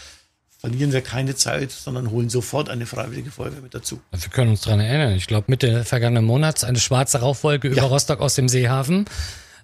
verlieren 0.61 0.93
wir 0.93 1.01
keine 1.01 1.35
Zeit, 1.35 1.71
sondern 1.73 2.11
holen 2.11 2.31
sofort 2.31 2.69
eine 2.69 2.87
freiwillige 2.87 3.31
Feuerwehr 3.31 3.61
mit 3.61 3.75
dazu. 3.75 4.01
Wir 4.13 4.31
können 4.31 4.51
uns 4.51 4.61
dran 4.63 4.81
erinnern. 4.81 5.13
Ich 5.13 5.27
glaube, 5.27 5.47
Mitte 5.49 5.85
vergangenen 5.85 6.25
Monats 6.25 6.65
eine 6.65 6.79
schwarze 6.79 7.19
Rauchwolke 7.19 7.69
über 7.69 7.77
Ja. 7.79 7.85
Rostock 7.85 8.21
aus 8.21 8.35
dem 8.35 8.49
Seehafen. 8.49 9.07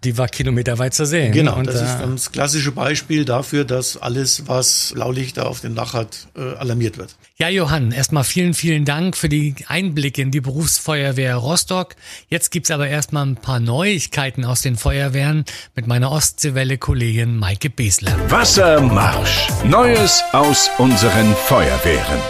Die 0.03 0.17
war 0.17 0.29
kilometerweit 0.29 0.95
zu 0.95 1.05
sehen. 1.05 1.33
Genau, 1.33 1.57
Und, 1.59 1.67
das 1.67 1.81
äh, 1.81 1.85
ist 1.85 1.99
dann 1.99 2.13
das 2.13 2.33
klassische 2.33 2.73
Beispiel 2.73 3.27
dafür, 3.27 3.65
dass 3.65 3.99
alles, 3.99 4.49
was 4.49 4.93
Blaulichter 4.95 5.47
auf 5.47 5.61
dem 5.61 5.75
Dach 5.75 5.93
hat, 5.93 6.29
äh, 6.37 6.57
alarmiert 6.57 6.97
wird. 6.97 7.17
Ja, 7.37 7.49
Johann, 7.51 7.93
erstmal 7.93 8.25
vielen, 8.25 8.55
vielen 8.55 8.87
Dank 8.87 9.15
für 9.15 9.29
die 9.29 9.55
Einblicke 9.69 10.23
in 10.23 10.31
die 10.31 10.41
Berufsfeuerwehr 10.41 11.37
Rostock. 11.37 11.97
Jetzt 12.29 12.51
gibt's 12.51 12.71
aber 12.71 12.89
erstmal 12.89 13.27
ein 13.27 13.37
paar 13.37 13.61
Neuigkeiten 13.61 14.47
aus 14.47 14.63
den 14.63 14.77
Feuerwehren 14.77 15.45
mit 15.75 15.87
meiner 15.87 16.11
Ostseewelle-Kollegin 16.13 17.37
Maike 17.37 17.69
Besler. 17.69 18.17
Wassermarsch. 18.31 19.49
Neues 19.65 20.23
aus 20.33 20.71
unseren 20.79 21.35
Feuerwehren. 21.35 22.21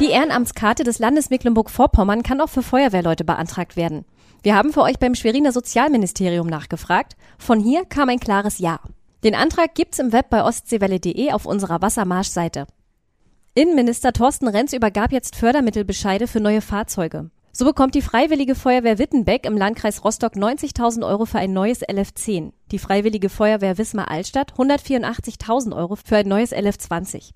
Die 0.00 0.10
Ehrenamtskarte 0.10 0.84
des 0.84 1.00
Landes 1.00 1.28
Mecklenburg-Vorpommern 1.28 2.22
kann 2.22 2.40
auch 2.40 2.48
für 2.48 2.62
Feuerwehrleute 2.62 3.24
beantragt 3.24 3.76
werden. 3.76 4.04
Wir 4.42 4.54
haben 4.54 4.72
für 4.72 4.82
euch 4.82 4.98
beim 4.98 5.14
Schweriner 5.14 5.52
Sozialministerium 5.52 6.46
nachgefragt. 6.46 7.16
Von 7.38 7.60
hier 7.60 7.84
kam 7.84 8.08
ein 8.08 8.20
klares 8.20 8.58
Ja. 8.58 8.80
Den 9.24 9.34
Antrag 9.34 9.74
gibt's 9.74 9.98
im 9.98 10.12
Web 10.12 10.30
bei 10.30 10.44
ostseewelle.de 10.44 11.32
auf 11.32 11.44
unserer 11.44 11.82
Wassermarsch-Seite. 11.82 12.66
Innenminister 13.54 14.12
Thorsten 14.12 14.46
Renz 14.46 14.72
übergab 14.72 15.10
jetzt 15.10 15.34
Fördermittelbescheide 15.34 16.28
für 16.28 16.38
neue 16.38 16.60
Fahrzeuge. 16.60 17.30
So 17.50 17.64
bekommt 17.64 17.96
die 17.96 18.02
Freiwillige 18.02 18.54
Feuerwehr 18.54 19.00
Wittenbeck 19.00 19.44
im 19.44 19.56
Landkreis 19.56 20.04
Rostock 20.04 20.34
90.000 20.34 21.04
Euro 21.04 21.24
für 21.24 21.40
ein 21.40 21.52
neues 21.52 21.82
LF10. 21.82 22.52
Die 22.70 22.78
Freiwillige 22.78 23.28
Feuerwehr 23.28 23.76
Wismar-Altstadt 23.76 24.52
184.000 24.52 25.74
Euro 25.74 25.96
für 25.96 26.18
ein 26.18 26.28
neues 26.28 26.52
LF20. 26.52 27.32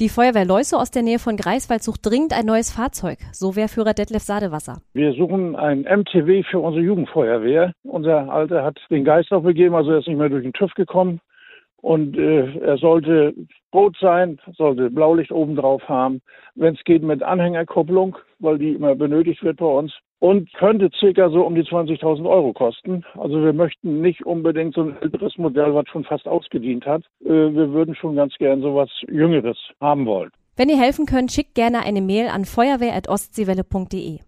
Die 0.00 0.08
Feuerwehr 0.08 0.44
Leuße 0.44 0.76
aus 0.76 0.90
der 0.90 1.04
Nähe 1.04 1.20
von 1.20 1.36
Greifswald 1.36 1.84
sucht 1.84 2.04
dringend 2.04 2.36
ein 2.36 2.46
neues 2.46 2.72
Fahrzeug, 2.72 3.18
so 3.30 3.54
Wehrführer 3.54 3.94
Detlef 3.94 4.24
Sadewasser. 4.24 4.82
Wir 4.92 5.12
suchen 5.12 5.54
ein 5.54 5.82
MTW 5.82 6.42
für 6.42 6.58
unsere 6.58 6.84
Jugendfeuerwehr. 6.84 7.72
Unser 7.84 8.28
Alter 8.28 8.64
hat 8.64 8.76
den 8.90 9.04
Geist 9.04 9.30
aufgegeben, 9.30 9.76
also 9.76 9.92
er 9.92 9.98
ist 9.98 10.08
nicht 10.08 10.18
mehr 10.18 10.28
durch 10.28 10.42
den 10.42 10.52
TÜV 10.52 10.74
gekommen. 10.74 11.20
Und 11.76 12.18
äh, 12.18 12.58
er 12.58 12.76
sollte 12.78 13.34
rot 13.74 13.96
sein, 14.00 14.38
sollte 14.56 14.90
Blaulicht 14.90 15.32
oben 15.32 15.56
drauf 15.56 15.82
haben, 15.88 16.22
wenn 16.54 16.74
es 16.74 16.84
geht 16.84 17.02
mit 17.02 17.22
Anhängerkupplung, 17.22 18.16
weil 18.38 18.58
die 18.58 18.72
immer 18.72 18.94
benötigt 18.94 19.42
wird 19.42 19.58
bei 19.58 19.66
uns. 19.66 19.92
Und 20.20 20.50
könnte 20.54 20.88
circa 20.98 21.28
so 21.28 21.44
um 21.44 21.54
die 21.54 21.64
20.000 21.64 22.26
Euro 22.26 22.54
kosten. 22.54 23.04
Also 23.18 23.42
wir 23.44 23.52
möchten 23.52 24.00
nicht 24.00 24.24
unbedingt 24.24 24.74
so 24.74 24.82
ein 24.84 24.96
älteres 25.02 25.36
Modell, 25.36 25.74
was 25.74 25.86
schon 25.88 26.04
fast 26.04 26.26
ausgedient 26.26 26.86
hat. 26.86 27.02
Äh, 27.22 27.28
wir 27.28 27.72
würden 27.72 27.94
schon 27.94 28.16
ganz 28.16 28.32
gern 28.38 28.62
sowas 28.62 28.88
Jüngeres 29.06 29.58
haben 29.82 30.06
wollen. 30.06 30.30
Wenn 30.56 30.70
ihr 30.70 30.78
helfen 30.78 31.04
könnt, 31.04 31.32
schickt 31.32 31.54
gerne 31.54 31.84
eine 31.84 32.00
Mail 32.00 32.28
an 32.28 32.46
feuerwehr.ostseewelle.de. 32.46 34.20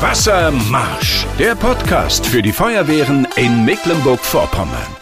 Wassermarsch. 0.00 1.26
Der 1.38 1.56
Podcast 1.56 2.26
für 2.26 2.40
die 2.40 2.52
Feuerwehren 2.52 3.26
in 3.36 3.64
Mecklenburg-Vorpommern. 3.64 5.01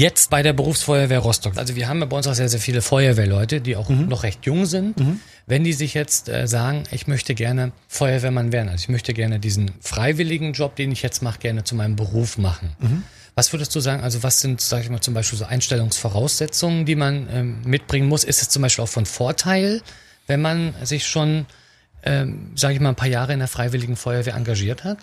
Jetzt 0.00 0.30
bei 0.30 0.42
der 0.42 0.54
Berufsfeuerwehr 0.54 1.18
Rostock. 1.18 1.58
Also 1.58 1.76
wir 1.76 1.86
haben 1.86 2.00
ja 2.00 2.06
bei 2.06 2.16
uns 2.16 2.26
auch 2.26 2.32
sehr, 2.32 2.48
sehr 2.48 2.58
viele 2.58 2.80
Feuerwehrleute, 2.80 3.60
die 3.60 3.76
auch 3.76 3.90
noch 3.90 4.22
recht 4.22 4.46
jung 4.46 4.64
sind. 4.64 4.98
Wenn 5.46 5.62
die 5.62 5.74
sich 5.74 5.92
jetzt 5.92 6.30
äh, 6.30 6.48
sagen, 6.48 6.84
ich 6.90 7.06
möchte 7.06 7.34
gerne 7.34 7.72
Feuerwehrmann 7.86 8.50
werden, 8.50 8.70
also 8.70 8.84
ich 8.84 8.88
möchte 8.88 9.12
gerne 9.12 9.38
diesen 9.38 9.72
freiwilligen 9.82 10.54
Job, 10.54 10.74
den 10.74 10.90
ich 10.90 11.02
jetzt 11.02 11.22
mache, 11.22 11.38
gerne 11.40 11.64
zu 11.64 11.74
meinem 11.74 11.96
Beruf 11.96 12.38
machen. 12.38 12.70
Was 13.34 13.52
würdest 13.52 13.74
du 13.74 13.80
sagen, 13.80 14.02
also 14.02 14.22
was 14.22 14.40
sind, 14.40 14.62
sag 14.62 14.82
ich 14.82 14.88
mal, 14.88 15.02
zum 15.02 15.12
Beispiel 15.12 15.38
so 15.38 15.44
Einstellungsvoraussetzungen, 15.44 16.86
die 16.86 16.96
man 16.96 17.28
ähm, 17.30 17.60
mitbringen 17.66 18.08
muss? 18.08 18.24
Ist 18.24 18.40
es 18.40 18.48
zum 18.48 18.62
Beispiel 18.62 18.84
auch 18.84 18.88
von 18.88 19.04
Vorteil, 19.04 19.82
wenn 20.26 20.40
man 20.40 20.72
sich 20.82 21.06
schon, 21.06 21.44
ähm, 22.04 22.52
sage 22.54 22.72
ich 22.72 22.80
mal, 22.80 22.88
ein 22.88 22.96
paar 22.96 23.06
Jahre 23.06 23.34
in 23.34 23.40
der 23.40 23.48
freiwilligen 23.48 23.96
Feuerwehr 23.96 24.34
engagiert 24.34 24.82
hat? 24.82 24.96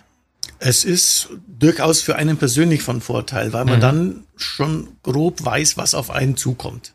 Es 0.58 0.84
ist 0.84 1.28
durchaus 1.46 2.00
für 2.00 2.16
einen 2.16 2.36
persönlich 2.36 2.82
von 2.82 3.00
Vorteil, 3.00 3.52
weil 3.52 3.64
man 3.64 3.80
dann 3.80 4.24
schon 4.36 4.88
grob 5.02 5.44
weiß, 5.44 5.76
was 5.76 5.94
auf 5.94 6.10
einen 6.10 6.36
zukommt. 6.36 6.94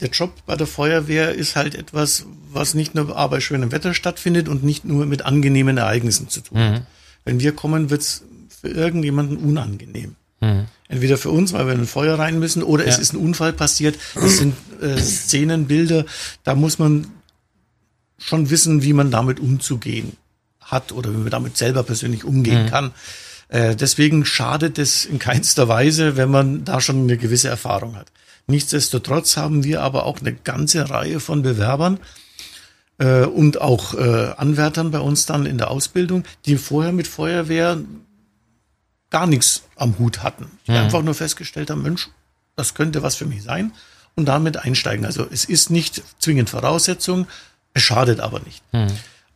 Der 0.00 0.08
Job 0.10 0.32
bei 0.46 0.56
der 0.56 0.66
Feuerwehr 0.66 1.34
ist 1.34 1.56
halt 1.56 1.74
etwas, 1.74 2.24
was 2.52 2.74
nicht 2.74 2.94
nur 2.94 3.06
bei 3.28 3.40
schönem 3.40 3.70
Wetter 3.72 3.92
stattfindet 3.92 4.48
und 4.48 4.64
nicht 4.64 4.84
nur 4.84 5.04
mit 5.06 5.22
angenehmen 5.22 5.76
Ereignissen 5.76 6.28
zu 6.28 6.40
tun 6.40 6.58
hat. 6.58 6.82
Wenn 7.24 7.40
wir 7.40 7.52
kommen, 7.52 7.90
wird's 7.90 8.22
für 8.60 8.68
irgendjemanden 8.68 9.36
unangenehm. 9.36 10.16
Entweder 10.88 11.18
für 11.18 11.28
uns, 11.30 11.52
weil 11.52 11.66
wir 11.66 11.74
in 11.74 11.80
ein 11.80 11.86
Feuer 11.86 12.18
rein 12.18 12.38
müssen, 12.38 12.62
oder 12.62 12.86
es 12.86 12.96
Ja. 12.96 13.02
ist 13.02 13.12
ein 13.12 13.18
Unfall 13.18 13.52
passiert. 13.52 13.98
Das 14.14 14.38
sind 14.38 14.54
äh, 14.80 14.96
Szenen, 15.00 15.66
Bilder, 15.66 16.06
da 16.44 16.54
muss 16.54 16.78
man 16.78 17.08
schon 18.16 18.48
wissen, 18.48 18.82
wie 18.82 18.92
man 18.94 19.10
damit 19.10 19.38
umzugehen 19.38 20.12
hat 20.70 20.92
oder 20.92 21.10
wie 21.12 21.18
man 21.18 21.30
damit 21.30 21.56
selber 21.56 21.82
persönlich 21.82 22.24
umgehen 22.24 22.66
kann. 22.70 22.92
Äh, 23.48 23.74
deswegen 23.74 24.24
schadet 24.24 24.78
es 24.78 25.04
in 25.04 25.18
keinster 25.18 25.68
Weise, 25.68 26.16
wenn 26.16 26.30
man 26.30 26.64
da 26.64 26.80
schon 26.80 27.02
eine 27.02 27.16
gewisse 27.16 27.48
Erfahrung 27.48 27.96
hat. 27.96 28.06
Nichtsdestotrotz 28.46 29.36
haben 29.36 29.64
wir 29.64 29.82
aber 29.82 30.06
auch 30.06 30.20
eine 30.20 30.32
ganze 30.32 30.88
Reihe 30.90 31.20
von 31.20 31.42
Bewerbern 31.42 31.98
äh, 32.98 33.24
und 33.24 33.60
auch 33.60 33.94
äh, 33.94 34.32
Anwärtern 34.36 34.90
bei 34.90 35.00
uns 35.00 35.26
dann 35.26 35.46
in 35.46 35.58
der 35.58 35.70
Ausbildung, 35.70 36.24
die 36.46 36.56
vorher 36.56 36.92
mit 36.92 37.06
Feuerwehr 37.06 37.78
gar 39.10 39.26
nichts 39.26 39.64
am 39.76 39.98
Hut 39.98 40.22
hatten. 40.22 40.46
Die 40.66 40.72
Hm. 40.72 40.78
einfach 40.78 41.02
nur 41.02 41.14
festgestellt 41.14 41.70
haben, 41.70 41.82
Mensch, 41.82 42.08
das 42.56 42.74
könnte 42.74 43.02
was 43.02 43.16
für 43.16 43.26
mich 43.26 43.42
sein 43.42 43.72
und 44.14 44.26
damit 44.26 44.56
einsteigen. 44.58 45.04
Also 45.06 45.26
es 45.30 45.44
ist 45.44 45.70
nicht 45.70 46.02
zwingend 46.18 46.50
Voraussetzung, 46.50 47.26
es 47.74 47.82
schadet 47.82 48.20
aber 48.20 48.40
nicht. 48.40 48.62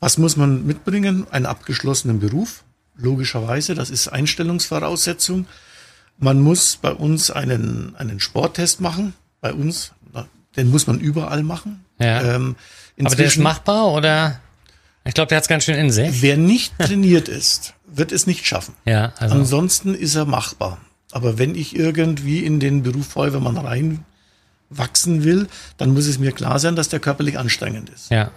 Was 0.05 0.19
muss 0.19 0.37
man 0.37 0.67
mitbringen? 0.67 1.27
Einen 1.31 1.47
abgeschlossenen 1.47 2.21
Beruf, 2.21 2.63
logischerweise, 2.95 3.75
das 3.75 3.89
ist 3.89 4.09
Einstellungsvoraussetzung. 4.09 5.47
Man 6.19 6.43
muss 6.43 6.77
bei 6.77 6.93
uns 6.93 7.31
einen, 7.31 7.97
einen 7.97 8.21
Sporttest 8.21 8.83
machen, 8.83 9.15
bei 9.41 9.55
uns, 9.55 9.93
den 10.59 10.71
muss 10.71 10.87
man 10.87 11.01
überall 11.01 11.43
machen. 11.43 11.87
Ja. 11.99 12.35
Ähm, 12.35 12.55
Aber 13.03 13.17
der 13.17 13.25
ist 13.25 13.39
machbar 13.39 13.93
oder? 13.93 14.41
Ich 15.07 15.15
glaube, 15.15 15.29
der 15.29 15.39
hat's 15.39 15.49
ganz 15.49 15.65
schön 15.65 15.77
in 15.77 15.91
sich. 15.91 16.21
Wer 16.21 16.37
nicht 16.37 16.79
trainiert 16.79 17.31
ist, 17.31 17.73
wird 17.87 18.13
es 18.13 18.27
nicht 18.27 18.45
schaffen. 18.45 18.75
Ja, 18.85 19.15
also. 19.17 19.35
Ansonsten 19.37 19.95
ist 19.95 20.17
er 20.17 20.27
machbar. 20.27 20.77
Aber 21.13 21.39
wenn 21.39 21.55
ich 21.55 21.77
irgendwie 21.77 22.45
in 22.45 22.61
den 22.61 22.83
Beruf 22.83 23.07
Feuerwehrmann 23.07 23.57
reinwachsen 23.57 25.25
will, 25.25 25.49
dann 25.79 25.95
muss 25.95 26.07
es 26.07 26.19
mir 26.19 26.33
klar 26.33 26.59
sein, 26.59 26.77
dass 26.77 26.91
der 26.91 27.01
körperlich 27.01 27.39
anstrengend 27.39 27.89
ist. 27.89 28.11
Ja. 28.11 28.31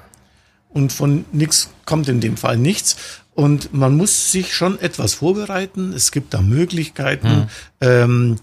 Und 0.70 0.92
von 0.92 1.26
nichts 1.32 1.70
kommt 1.86 2.10
in 2.10 2.22
dem 2.22 2.38
Fall 2.38 2.58
nichts. 2.58 2.98
Und 3.34 3.74
man 3.74 3.96
muss 3.96 4.32
sich 4.32 4.54
schon 4.54 4.80
etwas 4.80 5.14
vorbereiten. 5.14 5.94
Es 5.94 6.12
gibt 6.12 6.34
da 6.34 6.42
Möglichkeiten, 6.42 7.50
ähm, 7.82 8.38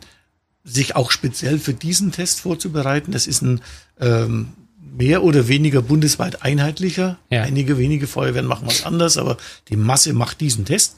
sich 0.62 0.96
auch 0.96 1.10
speziell 1.10 1.58
für 1.58 1.74
diesen 1.74 2.12
Test 2.12 2.40
vorzubereiten. 2.40 3.12
Das 3.12 3.26
ist 3.26 3.42
ein 3.42 3.60
ähm, 4.00 4.52
mehr 4.96 5.22
oder 5.22 5.48
weniger 5.48 5.82
bundesweit 5.82 6.42
einheitlicher. 6.42 7.18
Ja. 7.30 7.42
Einige 7.42 7.78
wenige 7.78 8.06
Feuerwehren 8.06 8.46
machen 8.46 8.66
was 8.66 8.84
anders, 8.84 9.18
aber 9.18 9.36
die 9.68 9.76
Masse 9.76 10.12
macht 10.12 10.40
diesen 10.40 10.64
Test. 10.64 10.96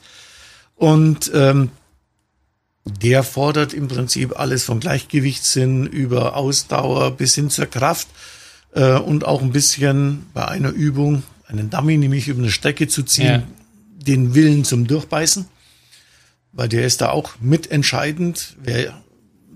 Und 0.74 1.30
ähm, 1.34 1.70
der 2.84 3.22
fordert 3.24 3.72
im 3.72 3.88
Prinzip 3.88 4.38
alles 4.38 4.64
vom 4.64 4.78
Gleichgewichtssinn 4.78 5.86
über 5.86 6.36
Ausdauer 6.36 7.12
bis 7.12 7.34
hin 7.34 7.50
zur 7.50 7.66
Kraft 7.66 8.08
äh, 8.76 8.92
und 8.98 9.24
auch 9.24 9.42
ein 9.42 9.50
bisschen 9.50 10.26
bei 10.32 10.46
einer 10.46 10.70
Übung 10.70 11.24
einen 11.48 11.70
Dummy 11.70 11.96
nämlich 11.98 12.28
über 12.28 12.40
eine 12.42 12.50
Strecke 12.52 12.86
zu 12.88 13.02
ziehen, 13.02 13.26
Ja. 13.26 13.42
den 14.06 14.34
Willen 14.34 14.64
zum 14.64 14.86
Durchbeißen, 14.86 15.46
weil 16.52 16.68
der 16.68 16.86
ist 16.86 17.00
da 17.00 17.10
auch 17.10 17.32
mitentscheidend. 17.40 18.56
Wer 18.62 18.94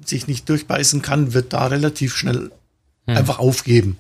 sich 0.04 0.26
nicht 0.26 0.48
durchbeißen 0.48 1.02
kann, 1.02 1.32
wird 1.34 1.52
da 1.52 1.66
relativ 1.66 2.16
schnell 2.16 2.50
einfach 3.06 3.38
aufgeben. 3.38 3.98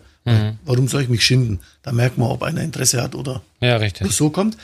Warum 0.64 0.86
soll 0.86 1.02
ich 1.02 1.08
mich 1.08 1.24
schinden? 1.24 1.58
Da 1.82 1.90
merkt 1.92 2.16
man, 2.18 2.28
ob 2.30 2.42
einer 2.44 2.62
Interesse 2.62 3.02
hat 3.02 3.14
oder 3.16 3.42
Ja, 3.60 3.76
richtig. 3.78 4.12
so 4.12 4.30
kommt. 4.30 4.56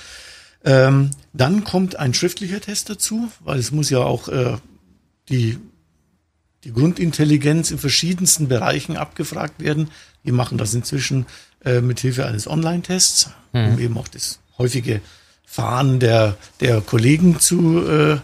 Ähm, 0.64 1.10
dann 1.32 1.64
kommt 1.64 1.96
ein 1.96 2.14
schriftlicher 2.14 2.60
Test 2.60 2.90
dazu, 2.90 3.28
weil 3.40 3.58
es 3.58 3.72
muss 3.72 3.90
ja 3.90 3.98
auch 4.00 4.28
äh, 4.28 4.56
die, 5.28 5.58
die 6.66 6.72
Grundintelligenz 6.72 7.70
in 7.70 7.78
verschiedensten 7.78 8.48
Bereichen 8.48 8.96
abgefragt 8.96 9.60
werden. 9.60 9.88
Wir 10.24 10.32
machen 10.32 10.58
das 10.58 10.74
inzwischen 10.74 11.26
äh, 11.64 11.80
mit 11.80 12.00
Hilfe 12.00 12.26
eines 12.26 12.48
Online-Tests, 12.48 13.30
um 13.52 13.78
eben 13.78 13.96
auch 13.96 14.08
das 14.08 14.40
häufige 14.58 15.00
Fahren 15.44 16.00
der, 16.00 16.36
der 16.60 16.80
Kollegen 16.80 17.38
zu 17.38 17.86
äh, 17.88 18.18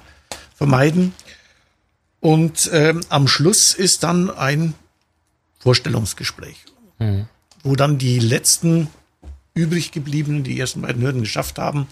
vermeiden. 0.57 1.15
Und 2.19 2.69
ähm, 2.73 3.03
am 3.11 3.29
Schluss 3.29 3.75
ist 3.75 4.03
dann 4.03 4.29
ein 4.29 4.75
Vorstellungsgespräch, 5.61 6.57
wo 7.63 7.77
dann 7.77 7.99
die 7.99 8.19
letzten 8.19 8.89
übrig 9.55 9.93
gebliebenen, 9.93 10.43
die 10.43 10.59
ersten 10.59 10.83
beiden 10.83 11.03
Hürden 11.03 11.21
geschafft 11.21 11.59
haben, 11.59 11.87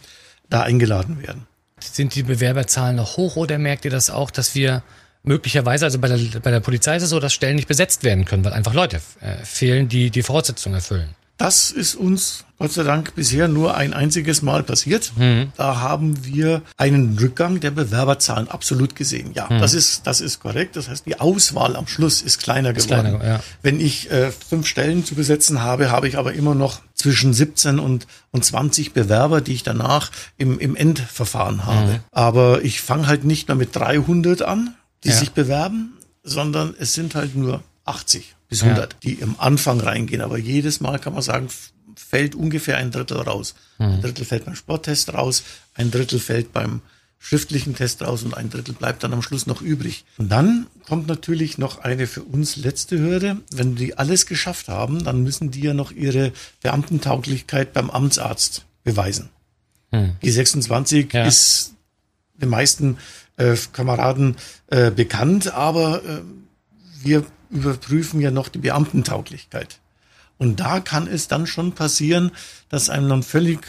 da 0.49 0.63
eingeladen 0.63 1.23
werden. 1.23 1.47
Sind 1.79 2.17
die 2.17 2.25
Bewerberzahlen 2.25 2.97
noch 2.97 3.17
hoch 3.17 3.37
oder 3.37 3.57
merkt 3.59 3.85
ihr 3.85 3.91
das 3.93 4.11
auch, 4.11 4.33
dass 4.33 4.57
wir 4.57 4.83
möglicherweise, 5.23 5.85
also 5.85 5.99
bei 5.99 6.09
der, 6.09 6.41
bei 6.41 6.51
der 6.51 6.61
Polizei 6.61 6.97
ist 6.97 7.03
es 7.03 7.11
so, 7.11 7.21
dass 7.21 7.33
Stellen 7.33 7.57
nicht 7.57 7.69
besetzt 7.69 8.05
werden 8.05 8.25
können, 8.25 8.45
weil 8.45 8.53
einfach 8.53 8.75
Leute 8.75 9.01
äh, 9.21 9.45
fehlen, 9.45 9.89
die 9.89 10.11
die 10.11 10.23
Voraussetzungen 10.23 10.77
erfüllen? 10.77 11.11
Das 11.37 11.71
ist 11.71 11.95
uns 11.95 12.45
Gott 12.61 12.73
sei 12.73 12.83
Dank 12.83 13.15
bisher 13.15 13.49
nur 13.49 13.75
ein 13.75 13.95
einziges 13.95 14.43
Mal 14.43 14.63
passiert. 14.63 15.13
Da 15.57 15.81
haben 15.81 16.27
wir 16.27 16.61
einen 16.77 17.17
Rückgang 17.19 17.59
der 17.59 17.71
Bewerberzahlen 17.71 18.49
absolut 18.49 18.95
gesehen. 18.95 19.31
Ja, 19.33 19.49
das 19.49 19.73
ist 19.73 20.07
das 20.07 20.21
ist 20.21 20.41
korrekt. 20.41 20.77
Das 20.77 20.91
heißt, 20.91 21.07
die 21.07 21.19
Auswahl 21.19 21.75
am 21.75 21.87
Schluss 21.87 22.21
ist 22.21 22.39
kleiner 22.39 22.75
geworden. 22.75 23.19
kleiner, 23.19 23.27
ja. 23.27 23.41
Wenn 23.63 23.81
ich 23.81 24.11
äh, 24.11 24.31
fünf 24.31 24.67
Stellen 24.67 25.07
zu 25.07 25.15
besetzen 25.15 25.63
habe, 25.63 25.91
habe 25.91 26.07
ich 26.07 26.19
aber 26.19 26.35
immer 26.35 26.55
noch 26.55 26.81
zwischen 26.95 27.33
17 27.33 27.79
und, 27.79 28.07
und 28.31 28.45
20 28.45 28.93
Bewerber, 28.93 29.41
die 29.41 29.55
ich 29.55 29.63
danach 29.63 30.11
im, 30.37 30.59
im 30.59 30.77
Endverfahren 30.77 31.65
habe. 31.65 32.01
Aber 32.13 32.63
ich 32.63 32.83
fange 32.83 33.07
halt 33.07 33.25
nicht 33.25 33.49
mehr 33.49 33.57
mit 33.57 33.75
300 33.75 34.43
an, 34.43 34.75
die 35.05 35.09
Ja. 35.09 35.17
sich 35.17 35.33
bewerben, 35.33 35.95
sondern 36.23 36.75
es 36.79 36.95
sind 36.95 37.15
halt 37.15 37.35
nur 37.35 37.63
80 37.85 38.35
bis 38.49 38.63
100, 38.63 38.97
die 39.03 39.15
im 39.15 39.37
Anfang 39.39 39.81
reingehen. 39.81 40.21
Aber 40.23 40.39
jedes 40.39 40.81
Mal 40.81 40.99
kann 40.99 41.15
man 41.15 41.23
sagen, 41.23 41.49
fällt 41.97 42.35
ungefähr 42.35 42.77
ein 42.79 42.91
Drittel 42.91 43.19
raus. 43.19 43.55
Ein 43.79 44.01
Drittel 44.01 44.25
fällt 44.25 44.45
beim 44.45 44.55
Sporttest 44.57 45.13
raus, 45.15 45.43
ein 45.75 45.91
Drittel 45.91 46.19
fällt 46.19 46.53
beim 46.53 46.81
schriftlichen 47.23 47.75
Test 47.75 48.01
raus 48.03 48.23
und 48.23 48.35
ein 48.35 48.49
Drittel 48.49 48.73
bleibt 48.75 49.03
dann 49.05 49.13
am 49.13 49.21
Schluss 49.23 49.47
noch 49.47 49.61
übrig. 49.61 50.05
Und 50.17 50.31
dann 50.31 50.67
kommt 50.87 51.07
natürlich 51.07 51.59
noch 51.59 51.79
eine 51.81 52.07
für 52.07 52.23
uns 52.23 52.57
letzte 52.57 52.99
Hürde. 52.99 53.37
Wenn 53.53 53.77
die 53.77 53.99
alles 53.99 54.25
geschafft 54.25 54.69
haben, 54.69 55.05
dann 55.05 55.23
müssen 55.23 55.51
die 55.51 55.61
ja 55.61 55.75
noch 55.75 55.93
ihre 55.93 56.33
Beamtentauglichkeit 56.63 57.73
beim 57.73 57.91
Amtsarzt 57.91 58.65
beweisen. 58.85 59.29
Die 59.93 60.31
26 60.31 61.13
Ja. 61.13 61.25
ist 61.27 61.75
den 62.35 62.49
meisten 62.49 62.97
äh, 63.41 63.57
Kameraden 63.73 64.37
äh, 64.69 64.91
bekannt, 64.91 65.53
aber 65.53 66.03
äh, 66.05 66.21
wir 67.03 67.25
überprüfen 67.51 68.21
ja 68.21 68.31
noch 68.31 68.49
die 68.49 68.59
Beamtentauglichkeit. 68.59 69.81
Und 70.39 70.61
da 70.61 70.81
kann 70.81 71.07
es 71.07 71.29
dann 71.29 71.47
schon 71.47 71.73
passieren, 71.73 72.31
dass 72.69 72.89
einem 72.89 73.09
dann 73.09 73.23
völlig 73.23 73.61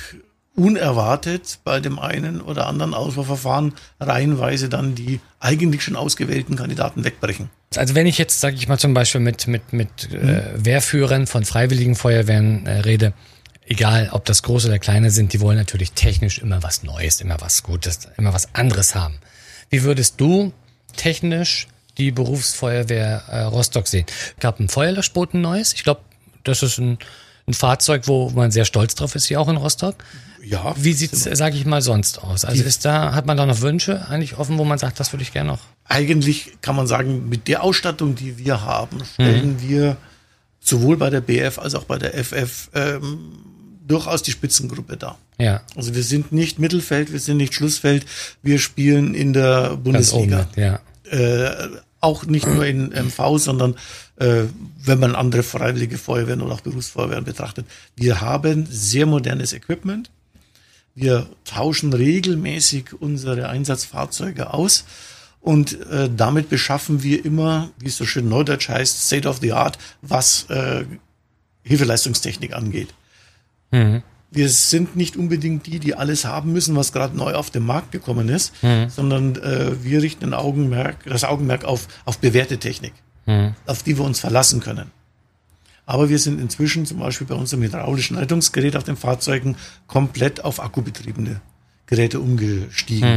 unerwartet 0.55 1.59
bei 1.63 1.79
dem 1.79 1.97
einen 1.97 2.41
oder 2.41 2.67
anderen 2.67 2.93
Auswahlverfahren 2.93 3.73
reihenweise 3.99 4.69
dann 4.69 4.95
die 4.95 5.19
eigentlich 5.39 5.83
schon 5.83 5.95
ausgewählten 5.95 6.55
Kandidaten 6.55 7.03
wegbrechen. 7.03 7.49
Also 7.75 7.95
wenn 7.95 8.05
ich 8.05 8.17
jetzt, 8.17 8.41
sage 8.41 8.57
ich 8.57 8.67
mal 8.67 8.77
zum 8.77 8.93
Beispiel 8.93 9.21
mit, 9.21 9.47
mit, 9.47 9.71
mit 9.71 10.13
äh, 10.13 10.43
Wehrführern 10.55 11.25
von 11.25 11.45
freiwilligen 11.45 11.95
Feuerwehren 11.95 12.65
äh, 12.65 12.79
rede, 12.81 13.13
egal 13.65 14.09
ob 14.11 14.25
das 14.25 14.43
große 14.43 14.67
oder 14.67 14.79
kleine 14.79 15.09
sind, 15.09 15.31
die 15.31 15.39
wollen 15.39 15.57
natürlich 15.57 15.93
technisch 15.93 16.39
immer 16.39 16.61
was 16.63 16.83
Neues, 16.83 17.21
immer 17.21 17.39
was 17.39 17.63
Gutes, 17.63 18.09
immer 18.17 18.33
was 18.33 18.53
anderes 18.53 18.93
haben. 18.93 19.15
Wie 19.71 19.83
würdest 19.83 20.21
du 20.21 20.53
technisch 20.95 21.67
die 21.97 22.11
Berufsfeuerwehr 22.11 23.23
äh, 23.29 23.41
Rostock 23.41 23.87
sehen? 23.87 24.05
Gab 24.39 24.59
ein 24.59 24.69
Feuerlöschboot 24.69 25.33
ein 25.33 25.41
neues? 25.41 25.73
Ich 25.73 25.83
glaube, 25.83 26.01
das 26.43 26.61
ist 26.61 26.77
ein, 26.77 26.99
ein 27.47 27.53
Fahrzeug, 27.53 28.07
wo 28.07 28.29
man 28.29 28.51
sehr 28.51 28.65
stolz 28.65 28.95
drauf 28.95 29.15
ist, 29.15 29.25
hier 29.25 29.41
auch 29.41 29.47
in 29.47 29.57
Rostock. 29.57 29.95
Ja, 30.43 30.73
Wie 30.77 30.93
sieht's, 30.93 31.23
sage 31.23 31.55
ich 31.55 31.65
mal, 31.65 31.81
sonst 31.81 32.21
aus? 32.23 32.45
Also 32.45 32.63
ist 32.63 32.83
da, 32.83 33.13
hat 33.13 33.25
man 33.27 33.37
da 33.37 33.45
noch 33.45 33.61
Wünsche 33.61 34.07
eigentlich 34.09 34.37
offen, 34.37 34.57
wo 34.57 34.63
man 34.63 34.77
sagt, 34.77 34.99
das 34.99 35.13
würde 35.13 35.23
ich 35.23 35.33
gerne 35.33 35.51
noch? 35.51 35.59
eigentlich 35.91 36.53
kann 36.61 36.75
man 36.75 36.87
sagen, 36.87 37.27
mit 37.27 37.47
der 37.47 37.63
Ausstattung, 37.63 38.15
die 38.15 38.37
wir 38.37 38.61
haben, 38.61 39.03
stellen 39.03 39.61
wir 39.61 39.97
sowohl 40.61 40.95
bei 40.97 41.09
der 41.09 41.21
BF 41.21 41.59
als 41.59 41.75
auch 41.75 41.83
bei 41.83 41.97
der 41.97 42.13
FF 42.13 42.69
ähm, 42.73 43.33
durchaus 43.87 44.23
die 44.23 44.31
Spitzengruppe 44.31 44.97
dar. 44.97 45.17
Ja, 45.37 45.61
Also 45.75 45.95
wir 45.95 46.03
sind 46.03 46.31
nicht 46.31 46.59
Mittelfeld, 46.59 47.11
wir 47.11 47.19
sind 47.19 47.37
nicht 47.37 47.53
Schlussfeld, 47.53 48.05
wir 48.43 48.59
spielen 48.59 49.15
in 49.15 49.33
der. 49.33 49.77
Bundesliga. 49.77 50.47
mit, 50.55 50.57
Ja. 50.57 50.79
Äh, 51.09 51.69
auch 51.99 52.25
nicht 52.25 52.47
nur 52.47 52.65
in 52.65 52.89
MV, 52.89 53.37
sondern 53.37 53.75
äh, 54.17 54.43
wenn 54.83 54.99
man 54.99 55.15
andere 55.15 55.43
freiwillige 55.43 55.97
Feuerwehren 55.97 56.41
oder 56.41 56.55
auch 56.55 56.61
Berufsfeuerwehren 56.61 57.23
betrachtet. 57.23 57.65
Wir 57.95 58.21
haben 58.21 58.67
sehr 58.69 59.05
modernes 59.05 59.53
Equipment. 59.53 60.09
Wir 60.95 61.27
tauschen 61.45 61.93
regelmäßig 61.93 62.99
unsere 62.99 63.49
Einsatzfahrzeuge 63.49 64.53
aus 64.53 64.85
und 65.39 65.79
äh, 65.89 66.09
damit 66.15 66.49
beschaffen 66.49 67.01
wir 67.01 67.23
immer, 67.25 67.71
wie 67.79 67.87
es 67.87 67.97
so 67.97 68.05
schön 68.05 68.29
neudeutsch 68.29 68.69
heißt, 68.69 69.07
State 69.07 69.27
of 69.27 69.39
the 69.41 69.53
Art, 69.53 69.77
was 70.01 70.45
äh, 70.49 70.85
Hilfeleistungstechnik 71.63 72.53
angeht. 72.53 72.93
Wir 74.33 74.47
sind 74.49 74.95
nicht 74.95 75.17
unbedingt 75.17 75.65
die, 75.65 75.79
die 75.79 75.93
alles 75.95 76.23
haben 76.23 76.53
müssen, 76.53 76.75
was 76.75 76.93
gerade 76.93 77.17
neu 77.17 77.33
auf 77.33 77.49
den 77.49 77.65
Markt 77.65 77.91
gekommen 77.91 78.29
ist, 78.29 78.53
sondern 78.89 79.35
äh, 79.35 79.83
wir 79.83 80.01
richten 80.01 80.25
ein 80.25 80.33
Augenmerk, 80.33 81.03
das 81.05 81.23
Augenmerk 81.25 81.65
auf, 81.65 81.87
auf 82.05 82.19
bewährte 82.19 82.57
Technik, 82.57 82.93
auf 83.65 83.83
die 83.83 83.97
wir 83.97 84.05
uns 84.05 84.19
verlassen 84.21 84.61
können. 84.61 84.91
Aber 85.85 86.07
wir 86.09 86.19
sind 86.19 86.39
inzwischen 86.39 86.85
zum 86.85 86.99
Beispiel 86.99 87.27
bei 87.27 87.35
unserem 87.35 87.63
hydraulischen 87.63 88.15
Leitungsgerät 88.15 88.77
auf 88.77 88.83
den 88.85 88.95
Fahrzeugen 88.95 89.57
komplett 89.87 90.43
auf 90.45 90.61
akkubetriebene 90.61 91.41
Geräte 91.87 92.19
umgestiegen. 92.21 93.07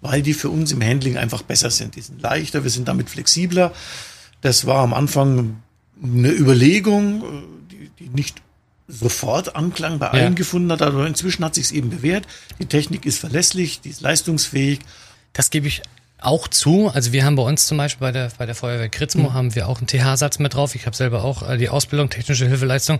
weil 0.00 0.22
die 0.22 0.34
für 0.34 0.48
uns 0.50 0.70
im 0.70 0.82
Handling 0.82 1.16
einfach 1.16 1.42
besser 1.42 1.70
sind. 1.70 1.96
Die 1.96 2.02
sind 2.02 2.20
leichter, 2.22 2.62
wir 2.62 2.70
sind 2.70 2.86
damit 2.86 3.10
flexibler. 3.10 3.72
Das 4.42 4.66
war 4.66 4.82
am 4.82 4.94
Anfang 4.94 5.56
eine 6.02 6.30
Überlegung, 6.30 7.24
die, 7.70 7.90
die 7.98 8.08
nicht 8.10 8.40
sofort 8.88 9.54
Anklang 9.54 9.98
bei 9.98 10.08
allen 10.08 10.32
ja. 10.32 10.36
gefunden 10.36 10.72
hat, 10.72 10.82
aber 10.82 11.06
inzwischen 11.06 11.44
hat 11.44 11.54
sich 11.54 11.66
es 11.66 11.72
eben 11.72 11.90
bewährt. 11.90 12.26
Die 12.58 12.66
Technik 12.66 13.04
ist 13.06 13.18
verlässlich, 13.18 13.80
die 13.80 13.90
ist 13.90 14.00
leistungsfähig. 14.00 14.80
Das 15.34 15.50
gebe 15.50 15.68
ich 15.68 15.82
auch 16.20 16.48
zu. 16.48 16.88
Also 16.88 17.12
wir 17.12 17.24
haben 17.24 17.36
bei 17.36 17.42
uns 17.42 17.66
zum 17.66 17.78
Beispiel 17.78 18.06
bei 18.06 18.12
der, 18.12 18.32
bei 18.36 18.46
der 18.46 18.54
Feuerwehr 18.54 18.88
Kritzmo 18.88 19.30
mhm. 19.30 19.34
haben 19.34 19.54
wir 19.54 19.68
auch 19.68 19.78
einen 19.78 19.86
TH-Satz 19.86 20.38
mit 20.38 20.54
drauf. 20.54 20.74
Ich 20.74 20.86
habe 20.86 20.96
selber 20.96 21.22
auch 21.22 21.48
äh, 21.48 21.58
die 21.58 21.68
Ausbildung 21.68 22.10
technische 22.10 22.48
Hilfeleistung 22.48 22.98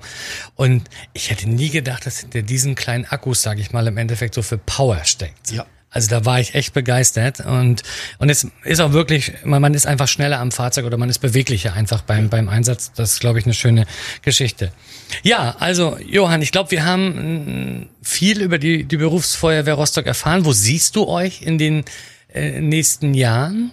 und 0.55 0.85
ich 1.14 1.31
hätte 1.31 1.48
nie 1.48 1.70
gedacht, 1.70 2.07
dass 2.07 2.18
hinter 2.18 2.42
diesen 2.42 2.74
kleinen 2.74 3.07
Akkus, 3.07 3.42
sage 3.42 3.61
ich 3.61 3.72
mal, 3.72 3.87
im 3.87 3.96
Endeffekt 3.96 4.35
so 4.35 4.42
für 4.42 4.59
Power 4.59 5.05
steckt. 5.05 5.51
Ja. 5.51 5.66
Also 5.90 6.11
da 6.11 6.24
war 6.27 6.38
ich 6.38 6.55
echt 6.55 6.74
begeistert 6.74 7.40
und 7.40 7.83
und 8.18 8.29
es 8.29 8.46
ist 8.64 8.81
auch 8.81 8.92
wirklich, 8.92 9.33
man, 9.44 9.62
man 9.62 9.72
ist 9.72 9.87
einfach 9.87 10.07
schneller 10.07 10.38
am 10.38 10.53
Fahrzeug 10.53 10.85
oder 10.85 10.98
man 10.98 11.09
ist 11.09 11.18
beweglicher 11.18 11.72
einfach 11.72 12.03
beim 12.03 12.29
beim 12.29 12.48
Einsatz. 12.48 12.92
Das 12.94 13.14
ist, 13.14 13.20
glaube 13.20 13.38
ich, 13.38 13.46
eine 13.46 13.55
schöne 13.55 13.87
Geschichte. 14.22 14.70
Ja, 15.22 15.57
also 15.59 15.96
Johann, 15.98 16.42
ich 16.42 16.53
glaube, 16.53 16.72
wir 16.72 16.85
haben 16.85 17.81
mm, 17.81 17.88
viel 18.03 18.42
über 18.42 18.59
die 18.59 18.85
die 18.85 18.98
Berufsfeuerwehr 18.98 19.74
Rostock 19.74 20.07
erfahren. 20.07 20.44
Wo 20.44 20.53
siehst 20.53 20.94
du 20.94 21.09
euch 21.09 21.40
in 21.40 21.57
den 21.57 21.85
äh, 22.35 22.61
nächsten 22.61 23.14
Jahren? 23.14 23.72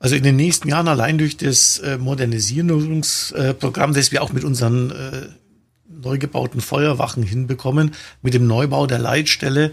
Also 0.00 0.16
in 0.16 0.22
den 0.22 0.34
nächsten 0.34 0.68
Jahren 0.68 0.88
allein 0.88 1.18
durch 1.18 1.36
das 1.36 1.78
äh, 1.78 1.98
Modernisierungsprogramm, 1.98 3.92
das 3.92 4.10
wir 4.10 4.22
auch 4.22 4.32
mit 4.32 4.44
unseren 4.44 4.90
äh, 4.90 5.28
neu 5.86 6.18
gebauten 6.18 6.60
Feuerwachen 6.60 7.22
hinbekommen, 7.22 7.92
mit 8.22 8.34
dem 8.34 8.46
Neubau 8.46 8.86
der 8.86 8.98
Leitstelle 8.98 9.72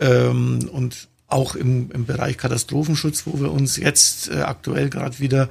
ähm, 0.00 0.68
und 0.72 1.08
auch 1.28 1.54
im, 1.54 1.90
im 1.92 2.06
Bereich 2.06 2.36
Katastrophenschutz, 2.36 3.26
wo 3.26 3.40
wir 3.40 3.52
uns 3.52 3.76
jetzt 3.76 4.30
äh, 4.30 4.40
aktuell 4.40 4.90
gerade 4.90 5.20
wieder 5.20 5.48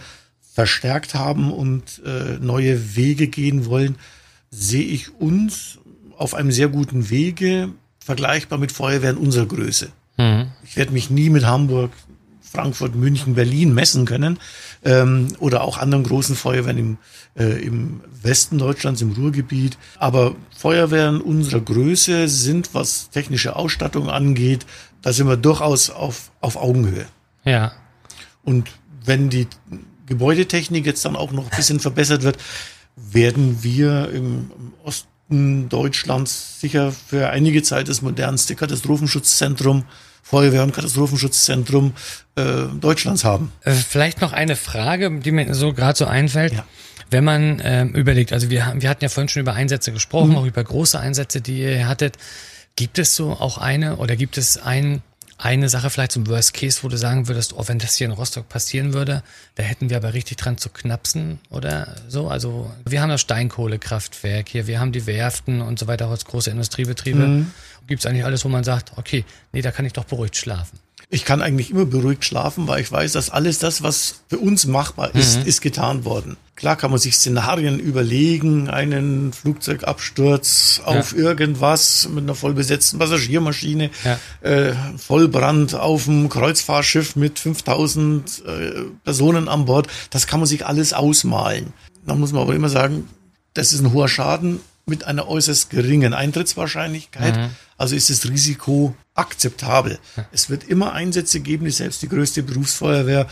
verstärkt 0.53 1.15
haben 1.15 1.53
und 1.53 2.01
äh, 2.05 2.37
neue 2.41 2.95
Wege 2.95 3.27
gehen 3.27 3.65
wollen, 3.65 3.95
sehe 4.51 4.83
ich 4.83 5.15
uns 5.15 5.77
auf 6.17 6.33
einem 6.33 6.51
sehr 6.51 6.67
guten 6.67 7.09
Wege, 7.09 7.69
vergleichbar 7.99 8.59
mit 8.59 8.71
Feuerwehren 8.71 9.17
unserer 9.17 9.45
Größe. 9.45 9.89
Mhm. 10.17 10.47
Ich 10.63 10.75
werde 10.75 10.91
mich 10.91 11.09
nie 11.09 11.29
mit 11.29 11.45
Hamburg, 11.45 11.91
Frankfurt, 12.51 12.95
München, 12.95 13.35
Berlin 13.35 13.73
messen 13.73 14.05
können 14.05 14.39
ähm, 14.83 15.27
oder 15.39 15.63
auch 15.63 15.77
anderen 15.77 16.03
großen 16.03 16.35
Feuerwehren 16.35 16.77
im, 16.77 16.97
äh, 17.37 17.63
im 17.63 18.01
Westen 18.21 18.57
Deutschlands, 18.57 19.01
im 19.01 19.11
Ruhrgebiet. 19.11 19.77
Aber 19.97 20.35
Feuerwehren 20.57 21.21
unserer 21.21 21.61
Größe 21.61 22.27
sind, 22.27 22.73
was 22.73 23.09
technische 23.09 23.55
Ausstattung 23.55 24.09
angeht, 24.09 24.65
da 25.01 25.13
sind 25.13 25.27
wir 25.27 25.37
durchaus 25.37 25.89
auf, 25.89 26.31
auf 26.41 26.57
Augenhöhe. 26.57 27.05
Ja. 27.45 27.71
Und 28.43 28.69
wenn 29.05 29.29
die 29.29 29.47
Gebäudetechnik 30.07 30.85
jetzt 30.85 31.05
dann 31.05 31.15
auch 31.15 31.31
noch 31.31 31.51
ein 31.51 31.55
bisschen 31.55 31.79
verbessert 31.79 32.23
wird, 32.23 32.37
werden 32.95 33.63
wir 33.63 34.09
im, 34.09 34.51
im 34.57 34.73
Osten 34.83 35.07
Deutschlands 35.29 36.59
sicher 36.59 36.91
für 36.91 37.29
einige 37.29 37.61
Zeit 37.61 37.87
das 37.87 38.01
modernste 38.01 38.55
Katastrophenschutzzentrum 38.55 39.85
Feuerwehr- 40.23 40.63
und 40.63 40.73
Katastrophenschutzzentrum 40.73 41.93
äh, 42.35 42.43
Deutschlands 42.79 43.23
haben. 43.23 43.51
Äh, 43.63 43.71
vielleicht 43.71 44.21
noch 44.21 44.31
eine 44.31 44.55
Frage, 44.55 45.19
die 45.19 45.31
mir 45.31 45.53
so 45.55 45.73
gerade 45.73 45.97
so 45.97 46.05
einfällt. 46.05 46.53
Ja. 46.53 46.65
Wenn 47.09 47.23
man 47.23 47.59
ähm, 47.63 47.95
überlegt, 47.95 48.33
also 48.33 48.51
wir, 48.51 48.73
wir 48.75 48.89
hatten 48.89 49.03
ja 49.03 49.09
vorhin 49.09 49.29
schon 49.29 49.41
über 49.41 49.53
Einsätze 49.53 49.91
gesprochen, 49.91 50.31
mhm. 50.31 50.35
auch 50.35 50.45
über 50.45 50.63
große 50.63 50.99
Einsätze, 50.99 51.41
die 51.41 51.61
ihr 51.61 51.87
hattet. 51.87 52.17
Gibt 52.75 52.99
es 52.99 53.15
so 53.15 53.31
auch 53.31 53.57
eine 53.57 53.95
oder 53.97 54.15
gibt 54.15 54.37
es 54.37 54.57
ein 54.57 55.01
eine 55.39 55.69
Sache 55.69 55.89
vielleicht 55.89 56.11
zum 56.11 56.27
Worst 56.27 56.53
Case, 56.53 56.83
wo 56.83 56.89
du 56.89 56.97
sagen 56.97 57.29
würdest, 57.29 57.53
oh, 57.53 57.63
wenn 57.67 57.79
das 57.79 57.95
hier 57.95 58.05
in 58.05 58.11
Rostock 58.11 58.49
passieren 58.49 58.93
würde, 58.93 59.23
da 59.55 59.63
hätten 59.63 59.89
wir 59.89 59.95
aber 59.95 60.13
richtig 60.13 60.37
dran 60.37 60.57
zu 60.57 60.69
knapsen 60.69 61.39
oder 61.49 61.95
so. 62.09 62.27
Also 62.27 62.69
wir 62.85 63.01
haben 63.01 63.09
das 63.09 63.21
Steinkohlekraftwerk 63.21 64.49
hier, 64.49 64.67
wir 64.67 64.81
haben 64.81 64.91
die 64.91 65.07
Werften 65.07 65.61
und 65.61 65.79
so 65.79 65.87
weiter, 65.87 66.07
auch 66.07 66.11
als 66.11 66.25
große 66.25 66.51
Industriebetriebe. 66.51 67.19
Mhm. 67.19 67.51
Gibt 67.87 68.01
es 68.01 68.05
eigentlich 68.05 68.25
alles, 68.25 68.43
wo 68.43 68.49
man 68.49 68.65
sagt, 68.65 68.91
okay, 68.97 69.23
nee, 69.53 69.61
da 69.61 69.71
kann 69.71 69.85
ich 69.85 69.93
doch 69.93 70.03
beruhigt 70.03 70.35
schlafen. 70.35 70.77
Ich 71.11 71.25
kann 71.25 71.41
eigentlich 71.41 71.71
immer 71.71 71.85
beruhigt 71.85 72.23
schlafen, 72.23 72.67
weil 72.67 72.81
ich 72.81 72.91
weiß, 72.91 73.13
dass 73.13 73.31
alles 73.31 73.57
das, 73.57 73.81
was 73.81 74.21
für 74.27 74.37
uns 74.37 74.67
machbar 74.67 75.15
ist, 75.15 75.39
mhm. 75.39 75.47
ist 75.47 75.61
getan 75.61 76.05
worden. 76.05 76.37
Klar 76.55 76.75
kann 76.75 76.91
man 76.91 76.99
sich 76.99 77.15
Szenarien 77.15 77.79
überlegen, 77.79 78.69
einen 78.69 79.33
Flugzeugabsturz 79.33 80.81
auf 80.85 81.13
ja. 81.13 81.17
irgendwas 81.17 82.07
mit 82.13 82.25
einer 82.25 82.35
vollbesetzten 82.35 82.99
Passagiermaschine, 82.99 83.89
ja. 84.03 84.19
äh, 84.47 84.75
Vollbrand 84.97 85.73
auf 85.73 86.05
dem 86.05 86.29
Kreuzfahrschiff 86.29 87.15
mit 87.15 87.39
5000 87.39 88.43
äh, 88.45 88.71
Personen 89.03 89.47
an 89.47 89.65
Bord. 89.65 89.87
Das 90.11 90.27
kann 90.27 90.41
man 90.41 90.47
sich 90.47 90.67
alles 90.67 90.93
ausmalen. 90.93 91.73
Da 92.05 92.13
muss 92.13 92.33
man 92.33 92.43
aber 92.43 92.53
immer 92.53 92.69
sagen, 92.69 93.09
das 93.55 93.73
ist 93.73 93.79
ein 93.79 93.93
hoher 93.93 94.09
Schaden 94.09 94.59
mit 94.89 95.05
einer 95.05 95.27
äußerst 95.27 95.69
geringen 95.69 96.13
Eintrittswahrscheinlichkeit. 96.13 97.37
Mhm. 97.37 97.49
Also 97.77 97.95
ist 97.95 98.09
das 98.09 98.27
Risiko 98.27 98.95
akzeptabel. 99.15 99.99
Es 100.31 100.49
wird 100.49 100.65
immer 100.65 100.93
Einsätze 100.93 101.39
geben, 101.39 101.65
die 101.65 101.71
selbst 101.71 102.01
die 102.01 102.09
größte 102.09 102.43
Berufsfeuerwehr 102.43 103.27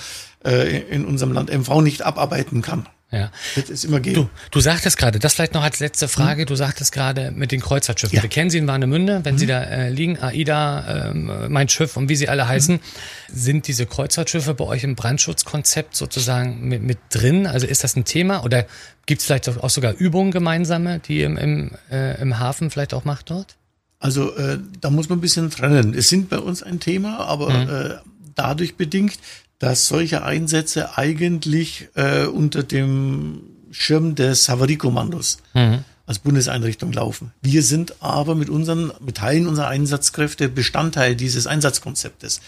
äh, 0.45 0.81
in 0.83 1.05
unserem 1.05 1.33
Land 1.33 1.51
MV 1.51 1.81
nicht 1.81 2.03
abarbeiten 2.03 2.61
kann. 2.61 2.87
Ja. 3.09 3.31
Wird 3.55 3.69
es 3.69 3.85
immer 3.85 4.01
geben. 4.01 4.15
Du, 4.15 4.29
du 4.51 4.59
sagtest 4.59 4.97
gerade, 4.97 5.17
das 5.17 5.33
vielleicht 5.33 5.53
noch 5.53 5.63
als 5.63 5.79
letzte 5.79 6.09
Frage, 6.09 6.41
hm. 6.41 6.47
du 6.47 6.55
sagtest 6.55 6.91
gerade 6.91 7.31
mit 7.31 7.53
den 7.53 7.61
Kreuzfahrtschiffen. 7.61 8.17
Ja. 8.17 8.21
Wir 8.21 8.29
kennen 8.29 8.49
sie 8.49 8.57
in 8.57 8.67
Warnemünde, 8.67 9.21
wenn 9.23 9.33
hm. 9.33 9.39
sie 9.39 9.45
da 9.45 9.63
äh, 9.63 9.89
liegen, 9.89 10.19
AIDA, 10.19 11.09
ähm, 11.09 11.31
mein 11.47 11.69
Schiff 11.69 11.95
und 11.95 12.09
wie 12.09 12.17
sie 12.17 12.27
alle 12.27 12.47
heißen. 12.47 12.75
Hm. 12.75 12.81
Sind 13.29 13.67
diese 13.67 13.85
Kreuzfahrtschiffe 13.85 14.53
bei 14.53 14.65
euch 14.65 14.83
im 14.83 14.95
Brandschutzkonzept 14.95 15.95
sozusagen 15.95 16.67
mit, 16.67 16.83
mit 16.83 16.97
drin? 17.09 17.47
Also 17.47 17.65
ist 17.65 17.85
das 17.85 17.95
ein 17.95 18.03
Thema 18.03 18.43
oder 18.43 18.65
gibt 19.05 19.21
es 19.21 19.25
vielleicht 19.25 19.47
auch 19.47 19.69
sogar 19.69 19.93
Übungen 19.93 20.31
gemeinsame, 20.31 20.99
die 20.99 21.19
ihr 21.19 21.27
im, 21.27 21.37
im, 21.37 21.71
äh, 21.89 22.21
im 22.21 22.39
Hafen 22.39 22.71
vielleicht 22.71 22.93
auch 22.93 23.05
macht 23.05 23.29
dort? 23.29 23.55
Also 23.99 24.35
äh, 24.35 24.59
da 24.81 24.89
muss 24.89 25.07
man 25.07 25.19
ein 25.19 25.21
bisschen 25.21 25.49
trennen. 25.49 25.93
Es 25.93 26.09
sind 26.09 26.29
bei 26.29 26.39
uns 26.39 26.61
ein 26.61 26.81
Thema, 26.81 27.19
aber 27.21 27.49
mhm. 27.49 27.69
äh, 27.69 27.95
dadurch 28.35 28.75
bedingt, 28.75 29.17
dass 29.59 29.87
solche 29.87 30.23
Einsätze 30.23 30.97
eigentlich 30.97 31.89
äh, 31.95 32.25
unter 32.25 32.63
dem 32.63 33.41
Schirm 33.71 34.15
des 34.15 34.49
Havariekommandos 34.49 35.37
mhm. 35.53 35.83
als 36.05 36.19
Bundeseinrichtung 36.19 36.91
laufen. 36.93 37.33
Wir 37.41 37.63
sind 37.63 38.01
aber 38.01 38.35
mit 38.35 38.49
unseren, 38.49 38.91
mit 38.99 39.17
Teilen 39.17 39.47
unserer 39.47 39.67
Einsatzkräfte 39.67 40.49
Bestandteil 40.49 41.15
dieses 41.15 41.47
Einsatzkonzeptes. 41.47 42.41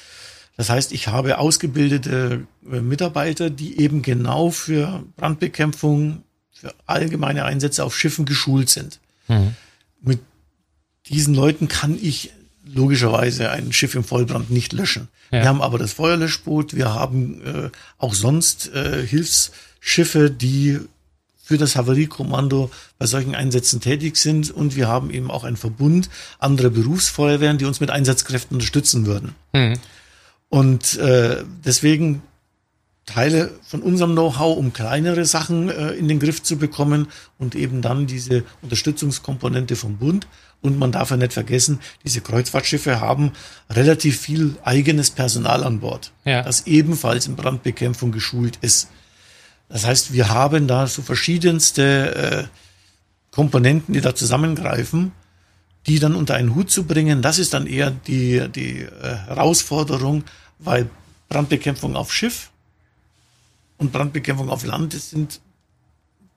Das 0.58 0.70
heißt, 0.70 0.92
ich 0.92 1.08
habe 1.08 1.38
ausgebildete 1.38 2.46
äh, 2.70 2.82
Mitarbeiter, 2.82 3.50
die 3.50 3.80
eben 3.80 4.02
genau 4.02 4.52
für 4.52 5.04
Brandbekämpfung, 5.16 6.24
für 6.52 6.74
allgemeine 6.86 7.46
Einsätze 7.46 7.84
auf 7.84 7.98
Schiffen 7.98 8.26
geschult 8.26 8.70
sind. 8.70 9.00
Mhm. 9.28 9.56
Mit 10.02 10.20
diesen 11.08 11.34
Leuten 11.34 11.68
kann 11.70 11.98
ich 12.00 12.32
logischerweise 12.74 13.50
ein 13.50 13.72
Schiff 13.74 13.96
im 13.96 14.04
Vollbrand 14.04 14.50
nicht 14.50 14.74
löschen. 14.74 15.08
Ja. 15.32 15.42
Wir 15.42 15.50
haben 15.50 15.62
aber 15.62 15.78
das 15.78 15.94
Feuerlöschboot, 15.94 16.76
wir 16.76 16.94
haben 16.94 17.42
äh, 17.46 17.70
auch 17.98 18.14
sonst 18.14 18.74
äh, 18.74 19.06
Hilfsschiffe, 19.06 20.30
die 20.32 20.80
für 21.44 21.58
das 21.58 21.76
Havariekommando 21.76 22.70
bei 23.00 23.08
solchen 23.08 23.34
Einsätzen 23.34 23.82
tätig 23.82 24.18
sind 24.18 24.52
und 24.52 24.76
wir 24.76 24.88
haben 24.88 25.10
eben 25.10 25.32
auch 25.32 25.44
einen 25.44 25.58
Verbund 25.58 26.10
anderer 26.38 26.70
Berufsfeuerwehren, 26.70 27.58
die 27.58 27.66
uns 27.66 27.80
mit 27.80 27.90
Einsatzkräften 27.90 28.56
unterstützen 28.56 29.08
würden. 29.08 29.34
Mhm. 29.54 29.80
Und 30.50 30.98
äh, 30.98 31.44
deswegen 31.66 32.22
Teile 33.10 33.52
von 33.64 33.82
unserem 33.82 34.12
Know-how, 34.12 34.56
um 34.56 34.72
kleinere 34.72 35.26
Sachen 35.26 35.70
äh, 35.70 35.92
in 35.94 36.08
den 36.08 36.20
Griff 36.20 36.44
zu 36.44 36.58
bekommen 36.58 37.08
und 37.40 37.56
eben 37.56 37.82
dann 37.82 38.06
diese 38.06 38.44
Unterstützungskomponente 38.62 39.76
vom 39.76 39.98
Bund. 39.98 40.28
Und 40.62 40.78
man 40.78 40.92
darf 40.92 41.10
ja 41.10 41.18
nicht 41.18 41.34
vergessen, 41.34 41.80
diese 42.04 42.22
Kreuzfahrtschiffe 42.22 43.00
haben 43.00 43.32
relativ 43.70 44.20
viel 44.20 44.56
eigenes 44.64 45.10
Personal 45.10 45.64
an 45.64 45.80
Bord, 45.80 46.12
ja. 46.26 46.44
das 46.44 46.68
ebenfalls 46.68 47.28
in 47.28 47.36
Brandbekämpfung 47.36 48.12
geschult 48.12 48.58
ist. 48.62 48.90
Das 49.70 49.86
heißt, 49.86 50.14
wir 50.14 50.30
haben 50.30 50.68
da 50.68 50.86
so 50.86 51.02
verschiedenste 51.02 52.16
äh, 52.16 52.44
Komponenten, 53.32 53.94
die 53.94 54.02
da 54.02 54.14
zusammengreifen, 54.14 55.14
die 55.88 56.00
dann 56.00 56.16
unter 56.16 56.36
einen 56.36 56.56
Hut 56.56 56.70
zu 56.70 56.84
bringen. 56.84 57.22
Das 57.22 57.40
ist 57.40 57.54
dann 57.54 57.66
eher 57.66 57.92
die, 57.92 58.48
die 58.50 58.82
äh, 58.82 59.16
Herausforderung, 59.28 60.24
weil 60.60 60.90
Brandbekämpfung 61.30 61.96
auf 61.96 62.14
Schiff 62.14 62.50
und 63.80 63.92
Brandbekämpfung 63.92 64.50
auf 64.50 64.64
Land, 64.66 64.94
das 64.94 65.10
sind 65.10 65.40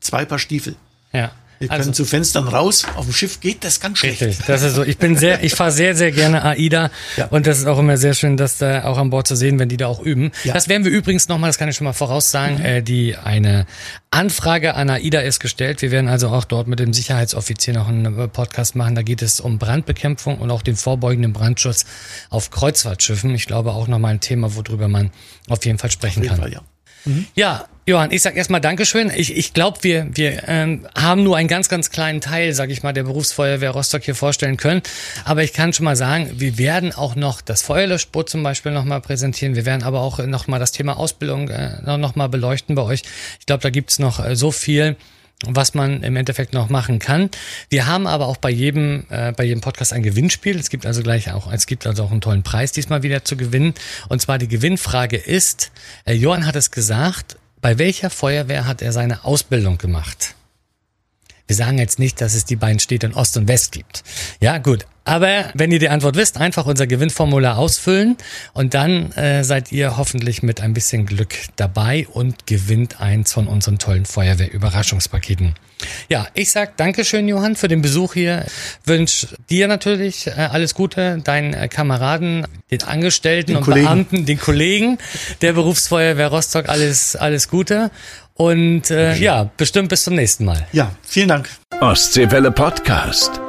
zwei 0.01 0.25
Paar 0.25 0.39
Stiefel. 0.39 0.75
Ja. 1.13 1.33
Wir 1.59 1.69
können 1.69 1.79
Also- 1.81 1.93
zu 1.93 2.05
Fenstern 2.05 2.49
raus. 2.49 2.85
Auf 2.97 3.05
dem 3.05 3.15
Schiff 3.15 3.39
geht 3.39 3.63
das 3.63 3.79
ganz 3.79 3.99
schlecht. 3.99 4.21
Richtig, 4.21 4.45
das 4.47 4.63
ist 4.63 4.75
so. 4.75 4.83
Ich 4.83 4.99
bin 4.99 5.17
sehr, 5.17 5.45
ich 5.45 5.55
fahre 5.55 5.71
sehr, 5.71 5.95
sehr 5.95 6.11
gerne 6.11 6.43
AIDA 6.45 6.91
Ja. 7.17 7.27
und 7.27 7.47
das 7.47 7.61
ist 7.61 7.67
auch 7.67 7.79
immer 7.79 7.97
sehr 7.97 8.15
schön, 8.15 8.37
das 8.37 8.59
da 8.59 8.83
auch 8.83 8.99
an 8.99 9.11
Bord 9.11 9.29
zu 9.29 9.37
sehen, 9.37 9.61
wenn 9.61 9.69
die 9.69 9.77
da 9.77 9.87
auch 9.87 10.01
üben. 10.01 10.33
Ja. 10.43 10.55
Das 10.55 10.69
werden 10.69 10.85
wir 10.85 10.91
übrigens 10.91 11.29
nochmal, 11.29 11.51
das 11.51 11.59
kann 11.59 11.69
ich 11.69 11.77
schon 11.77 11.85
mal 11.85 11.93
voraussagen, 11.93 12.59
äh, 12.61 12.83
die 12.83 13.15
eine 13.17 13.67
Anfrage 14.11 14.75
an 14.75 14.91
AIDA 14.91 15.21
ist 15.21 15.39
gestellt. 15.39 15.83
Wir 15.83 15.93
werden 15.93 16.09
also 16.09 16.31
auch 16.31 16.45
dort 16.45 16.67
mit 16.67 16.81
dem 16.81 16.93
Sicherheitsoffizier 16.93 17.75
noch 17.75 17.87
einen 17.87 18.19
äh, 18.19 18.27
Podcast 18.27 18.75
machen. 18.75 18.97
Da 18.97 19.03
geht 19.03 19.23
es 19.23 19.39
um 19.39 19.59
Brandbekämpfung 19.61 20.39
und 20.39 20.51
auch 20.51 20.63
den 20.63 20.75
vorbeugenden 20.75 21.33
Brandschutz 21.33 21.85
auf 22.29 22.51
Kreuzfahrtschiffen. 22.51 23.33
Ich 23.37 23.47
glaube 23.47 23.71
auch 23.71 23.87
nochmal 23.87 24.15
ein 24.15 24.21
Thema, 24.21 24.57
worüber 24.57 24.89
man 24.89 25.13
auf 25.49 25.65
jeden 25.65 25.79
Fall 25.79 25.93
sprechen 25.93 26.19
Auf 26.21 26.25
jeden 26.25 26.35
kann. 26.35 26.43
Fall, 26.43 26.53
ja. 26.55 26.61
Ja, 27.35 27.67
Johann, 27.85 28.13
ich 28.13 28.23
sag 28.23 28.37
erstmal 28.37 28.61
Dankeschön. 28.61 29.11
Ich, 29.15 29.37
ich 29.37 29.55
glaube, 29.55 29.79
wir, 29.83 30.07
wir 30.15 30.45
ähm, 30.47 30.87
haben 30.97 31.25
nur 31.25 31.37
einen 31.37 31.49
ganz, 31.49 31.69
ganz 31.69 31.91
kleinen 31.91 32.21
Teil, 32.21 32.53
sag 32.53 32.71
ich 32.71 32.85
mal, 32.85 32.93
der 32.93 33.03
Berufsfeuerwehr 33.03 33.71
Rostock 33.71 34.05
hier 34.05 34.15
vorstellen 34.15 34.57
können. 34.57 34.83
Aber 35.25 35.43
ich 35.43 35.53
kann 35.53 35.73
schon 35.73 35.85
mal 35.85 35.97
sagen, 35.97 36.31
wir 36.37 36.59
werden 36.59 36.93
auch 36.93 37.17
noch 37.17 37.41
das 37.41 37.63
Feuerlöschboot 37.63 38.31
zum 38.31 38.45
Beispiel 38.45 38.71
nochmal 38.71 39.01
präsentieren. 39.01 39.57
Wir 39.57 39.67
werden 39.67 39.83
aber 39.83 40.01
auch 40.01 40.19
nochmal 40.25 40.61
das 40.61 40.71
Thema 40.71 40.97
Ausbildung 40.97 41.49
äh, 41.49 41.97
nochmal 41.99 42.29
beleuchten 42.29 42.77
bei 42.77 42.83
euch. 42.83 43.03
Ich 43.41 43.47
glaube, 43.47 43.63
da 43.63 43.71
gibt's 43.71 43.99
noch 43.99 44.25
äh, 44.25 44.37
so 44.37 44.53
viel 44.53 44.97
was 45.47 45.75
man 45.75 46.03
im 46.03 46.17
Endeffekt 46.17 46.53
noch 46.53 46.69
machen 46.69 46.99
kann. 46.99 47.31
Wir 47.69 47.87
haben 47.87 48.07
aber 48.07 48.27
auch 48.27 48.37
bei 48.37 48.51
jedem, 48.51 49.05
äh, 49.11 49.33
bei 49.33 49.45
jedem 49.45 49.61
Podcast 49.61 49.93
ein 49.93 50.03
Gewinnspiel. 50.03 50.59
Es 50.59 50.71
gibt 50.71 50.87
also 50.87 51.03
gleich 51.03 51.33
auch, 51.33 51.53
es 51.53 51.67
gibt 51.67 51.87
also 51.87 52.05
auch 52.05 52.11
einen 52.11 52.21
tollen 52.21 52.43
Preis 52.43 52.73
diesmal 52.73 53.03
wieder 53.03 53.25
zu 53.25 53.37
gewinnen. 53.37 53.75
Und 54.09 54.23
zwar 54.23 54.39
die 54.39 54.49
Gewinnfrage 54.49 55.17
ist, 55.17 55.73
äh, 56.05 56.15
Johann 56.15 56.47
hat 56.47 56.57
es 56.57 56.71
gesagt, 56.71 57.37
bei 57.61 57.79
welcher 57.79 58.11
Feuerwehr 58.11 58.67
hat 58.67 58.83
er 58.83 58.93
seine 58.93 59.25
Ausbildung 59.25 59.79
gemacht? 59.79 60.35
Wir 61.47 61.57
sagen 61.57 61.79
jetzt 61.79 61.99
nicht, 61.99 62.21
dass 62.21 62.35
es 62.35 62.45
die 62.45 62.57
beiden 62.57 62.79
Städte 62.79 63.07
in 63.07 63.15
Ost 63.15 63.37
und 63.37 63.49
West 63.49 63.73
gibt. 63.73 64.05
Ja, 64.41 64.59
gut. 64.59 64.87
Aber 65.05 65.51
wenn 65.55 65.73
ihr 65.73 65.79
die 65.79 65.89
Antwort 65.89 66.17
wisst, 66.17 66.39
einfach 66.39 66.67
unser 66.67 66.87
Gewinnformular 66.87 67.59
ausfüllen 67.59 68.17
und 68.53 68.75
dann 68.75 69.13
äh, 69.13 69.43
seid 69.43 69.73
ihr 69.73 69.97
hoffentlich 69.97 70.43
mit 70.43 70.61
ein 70.61 70.75
bisschen 70.75 71.07
Glück 71.07 71.35
dabei 71.57 72.07
und 72.13 72.47
gewinnt 72.47 73.01
eins 73.01 73.33
von 73.33 73.49
unseren 73.49 73.79
tollen 73.79 74.05
Feuerwehr-Überraschungspaketen. 74.05 75.55
Ja, 76.09 76.29
ich 76.35 76.53
sag 76.53 76.77
Dankeschön, 76.77 77.27
Johann, 77.27 77.57
für 77.57 77.69
den 77.69 77.83
Besuch 77.83 78.15
hier. 78.15 78.47
Wünsch 78.85 79.27
dir 79.51 79.67
natürlich 79.67 80.29
äh, 80.29 80.31
alles 80.31 80.75
Gute, 80.75 81.19
deinen 81.25 81.55
äh, 81.55 81.69
Kameraden, 81.69 82.47
den 82.71 82.83
Angestellten 82.85 83.49
Den 83.49 83.57
und 83.57 83.65
Kollegen. 83.65 83.87
Beamten, 83.87 84.27
den 84.27 84.39
Kollegen 84.39 84.99
der 85.41 85.53
Berufsfeuerwehr 85.53 86.29
Rostock 86.29 86.69
alles, 86.69 87.17
alles 87.17 87.49
Gute. 87.49 87.91
Und 88.35 88.91
äh, 88.91 89.17
ja, 89.17 89.51
bestimmt 89.57 89.89
bis 89.89 90.05
zum 90.05 90.15
nächsten 90.15 90.45
Mal. 90.45 90.67
Ja, 90.73 90.93
vielen 91.03 91.29
Dank. 91.29 91.49
Ostseewelle 91.81 92.51
Podcast. 92.51 93.41